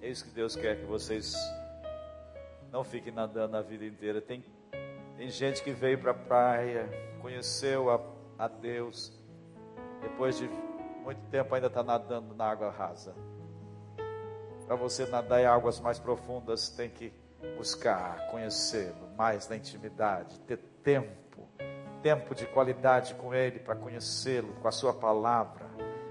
É 0.00 0.08
isso 0.08 0.24
que 0.24 0.30
Deus 0.30 0.54
quer 0.54 0.78
que 0.78 0.84
vocês 0.84 1.34
não 2.70 2.84
fiquem 2.84 3.12
nadando 3.12 3.56
a 3.56 3.62
vida 3.62 3.84
inteira. 3.84 4.20
Tem, 4.20 4.44
tem 5.16 5.30
gente 5.30 5.62
que 5.62 5.72
veio 5.72 5.98
para 5.98 6.10
a 6.10 6.14
praia, 6.14 6.88
conheceu 7.20 7.90
a, 7.90 8.00
a 8.38 8.48
Deus, 8.48 9.12
depois 10.00 10.38
de 10.38 10.48
muito 11.02 11.20
tempo 11.30 11.54
ainda 11.54 11.68
está 11.68 11.82
nadando 11.82 12.34
na 12.34 12.44
água 12.44 12.70
rasa. 12.70 13.14
Para 14.66 14.76
você 14.76 15.06
nadar 15.06 15.40
em 15.40 15.46
águas 15.46 15.80
mais 15.80 15.98
profundas, 15.98 16.68
tem 16.68 16.90
que 16.90 17.12
buscar 17.56 18.28
conhecê-lo 18.30 19.08
mais 19.16 19.48
na 19.48 19.56
intimidade, 19.56 20.38
ter 20.40 20.58
tempo, 20.82 21.48
tempo 22.02 22.34
de 22.34 22.46
qualidade 22.46 23.14
com 23.14 23.32
Ele 23.32 23.60
para 23.60 23.76
conhecê-lo, 23.76 24.52
com 24.54 24.68
a 24.68 24.72
Sua 24.72 24.92
palavra. 24.92 25.66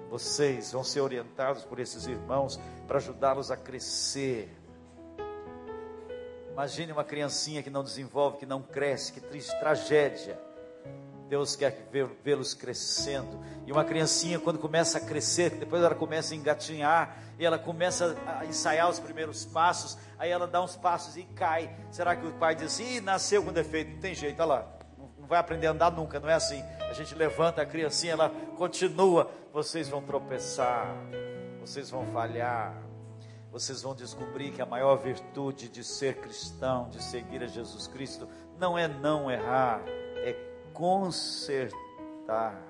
Vocês 0.10 0.72
vão 0.72 0.84
ser 0.84 1.02
orientados 1.02 1.66
por 1.66 1.80
esses 1.80 2.08
irmãos 2.08 2.60
para 2.88 2.98
ajudá-los 2.98 3.52
a 3.52 3.58
crescer. 3.58 4.50
Imagine 6.56 6.94
uma 6.94 7.04
criancinha 7.04 7.62
que 7.62 7.70
não 7.70 7.84
desenvolve, 7.84 8.38
que 8.38 8.46
não 8.46 8.62
cresce, 8.62 9.12
que 9.12 9.20
triste 9.20 9.54
tragédia. 9.60 10.40
Deus 11.28 11.54
quer 11.54 11.90
vê-los 12.24 12.54
crescendo. 12.54 13.44
E 13.66 13.74
uma 13.74 13.84
criancinha, 13.84 14.40
quando 14.40 14.58
começa 14.58 14.98
a 15.00 15.02
crescer, 15.02 15.50
depois 15.50 15.84
ela 15.84 15.94
começa 15.94 16.34
a 16.34 16.38
engatinhar, 16.38 17.18
e 17.38 17.46
ela 17.46 17.60
começa 17.60 18.16
a 18.26 18.46
ensaiar 18.46 18.90
os 18.90 19.00
primeiros 19.00 19.44
passos, 19.44 19.98
aí 20.18 20.32
ela 20.32 20.48
dá 20.48 20.62
uns 20.62 20.78
passos 20.78 21.18
e 21.18 21.24
cai. 21.24 21.76
Será 21.92 22.16
que 22.16 22.26
o 22.26 22.32
pai 22.36 22.56
diz 22.56 22.68
assim, 22.68 23.02
nasceu 23.02 23.44
com 23.44 23.52
defeito, 23.52 23.92
não 23.92 24.00
tem 24.00 24.16
jeito, 24.16 24.42
olha 24.42 24.46
lá, 24.46 24.78
não 24.98 25.28
vai 25.28 25.40
aprender 25.40 25.68
a 25.68 25.72
andar 25.72 25.92
nunca, 25.92 26.22
não 26.22 26.30
é 26.30 26.36
assim. 26.36 26.64
A 26.90 26.94
gente 26.94 27.14
levanta 27.16 27.64
a 27.64 27.66
criancinha, 27.66 28.14
ela 28.14 28.30
continua, 28.56 29.30
vocês 29.52 29.90
vão 29.90 30.02
tropeçar, 30.02 30.96
vocês 31.60 31.90
vão 31.90 32.06
falhar, 32.14 32.74
vocês 33.56 33.82
vão 33.82 33.96
descobrir 33.96 34.52
que 34.52 34.62
a 34.62 34.66
maior 34.66 34.98
virtude 34.98 35.70
de 35.70 35.82
ser 35.82 36.18
cristão, 36.18 36.90
de 36.90 37.02
seguir 37.02 37.42
a 37.42 37.48
Jesus 37.48 37.88
Cristo, 37.88 38.28
não 38.60 38.78
é 38.78 38.86
não 38.86 39.32
errar, 39.32 39.82
é 40.18 40.36
consertar. 40.74 42.62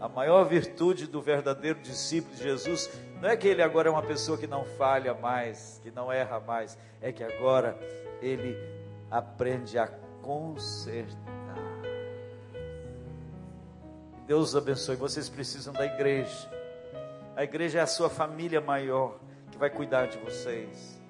A 0.00 0.08
maior 0.08 0.44
virtude 0.44 1.06
do 1.06 1.20
verdadeiro 1.20 1.78
discípulo 1.80 2.34
de 2.36 2.42
Jesus 2.42 2.88
Não 3.20 3.28
é 3.28 3.36
que 3.36 3.48
ele 3.48 3.60
agora 3.60 3.88
é 3.88 3.90
uma 3.90 4.02
pessoa 4.02 4.38
que 4.38 4.46
não 4.46 4.64
falha 4.64 5.12
mais, 5.12 5.78
que 5.82 5.90
não 5.90 6.10
erra 6.10 6.40
mais, 6.40 6.78
é 7.02 7.12
que 7.12 7.22
agora 7.22 7.78
ele 8.22 8.56
aprende 9.10 9.78
a 9.78 9.88
consertar. 10.22 11.18
Deus 14.26 14.56
abençoe. 14.56 14.96
Vocês 14.96 15.28
precisam 15.28 15.74
da 15.74 15.84
igreja. 15.84 16.57
A 17.38 17.44
igreja 17.44 17.78
é 17.78 17.82
a 17.82 17.86
sua 17.86 18.10
família 18.10 18.60
maior 18.60 19.20
que 19.52 19.56
vai 19.56 19.70
cuidar 19.70 20.08
de 20.08 20.18
vocês. 20.18 21.00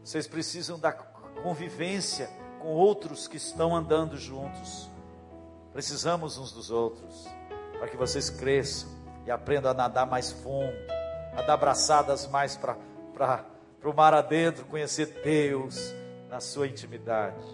Vocês 0.00 0.24
precisam 0.28 0.78
da 0.78 0.92
convivência 0.92 2.30
com 2.60 2.68
outros 2.68 3.26
que 3.26 3.36
estão 3.36 3.74
andando 3.74 4.16
juntos. 4.16 4.88
Precisamos 5.72 6.38
uns 6.38 6.52
dos 6.52 6.70
outros 6.70 7.26
para 7.76 7.88
que 7.88 7.96
vocês 7.96 8.30
cresçam 8.30 8.88
e 9.26 9.30
aprendam 9.32 9.72
a 9.72 9.74
nadar 9.74 10.06
mais 10.06 10.30
fundo, 10.30 10.76
a 11.36 11.42
dar 11.42 11.56
braçadas 11.56 12.28
mais 12.28 12.56
para 12.56 12.76
o 13.82 13.92
mar 13.92 14.14
adentro, 14.14 14.64
conhecer 14.66 15.06
Deus 15.24 15.92
na 16.28 16.38
sua 16.38 16.68
intimidade. 16.68 17.44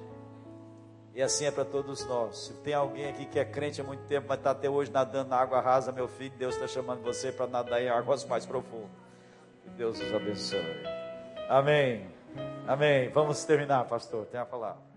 E 1.14 1.20
assim 1.20 1.44
é 1.44 1.50
para 1.50 1.64
todos 1.64 2.06
nós. 2.06 2.38
Se 2.38 2.54
tem 2.54 2.72
alguém 2.72 3.08
aqui 3.08 3.26
que 3.26 3.38
é 3.38 3.44
crente 3.44 3.80
há 3.80 3.84
muito 3.84 4.04
tempo, 4.04 4.26
mas 4.28 4.38
está 4.38 4.52
até 4.52 4.68
hoje 4.68 4.90
nadando 4.90 5.28
na 5.30 5.36
água 5.36 5.60
rasa, 5.60 5.92
meu 5.92 6.08
filho, 6.08 6.32
Deus 6.38 6.54
está 6.54 6.66
chamando 6.66 7.02
você 7.02 7.30
para 7.30 7.46
nadar 7.46 7.82
em 7.82 7.88
águas 7.88 8.24
mais 8.24 8.46
profundas. 8.46 8.90
Que 9.62 9.70
Deus 9.70 10.00
os 10.00 10.14
abençoe. 10.14 10.82
Amém. 11.48 12.06
Amém. 12.66 13.10
Vamos 13.10 13.44
terminar, 13.44 13.84
pastor. 13.84 14.24
Tem 14.26 14.40
a 14.40 14.46
palavra. 14.46 14.91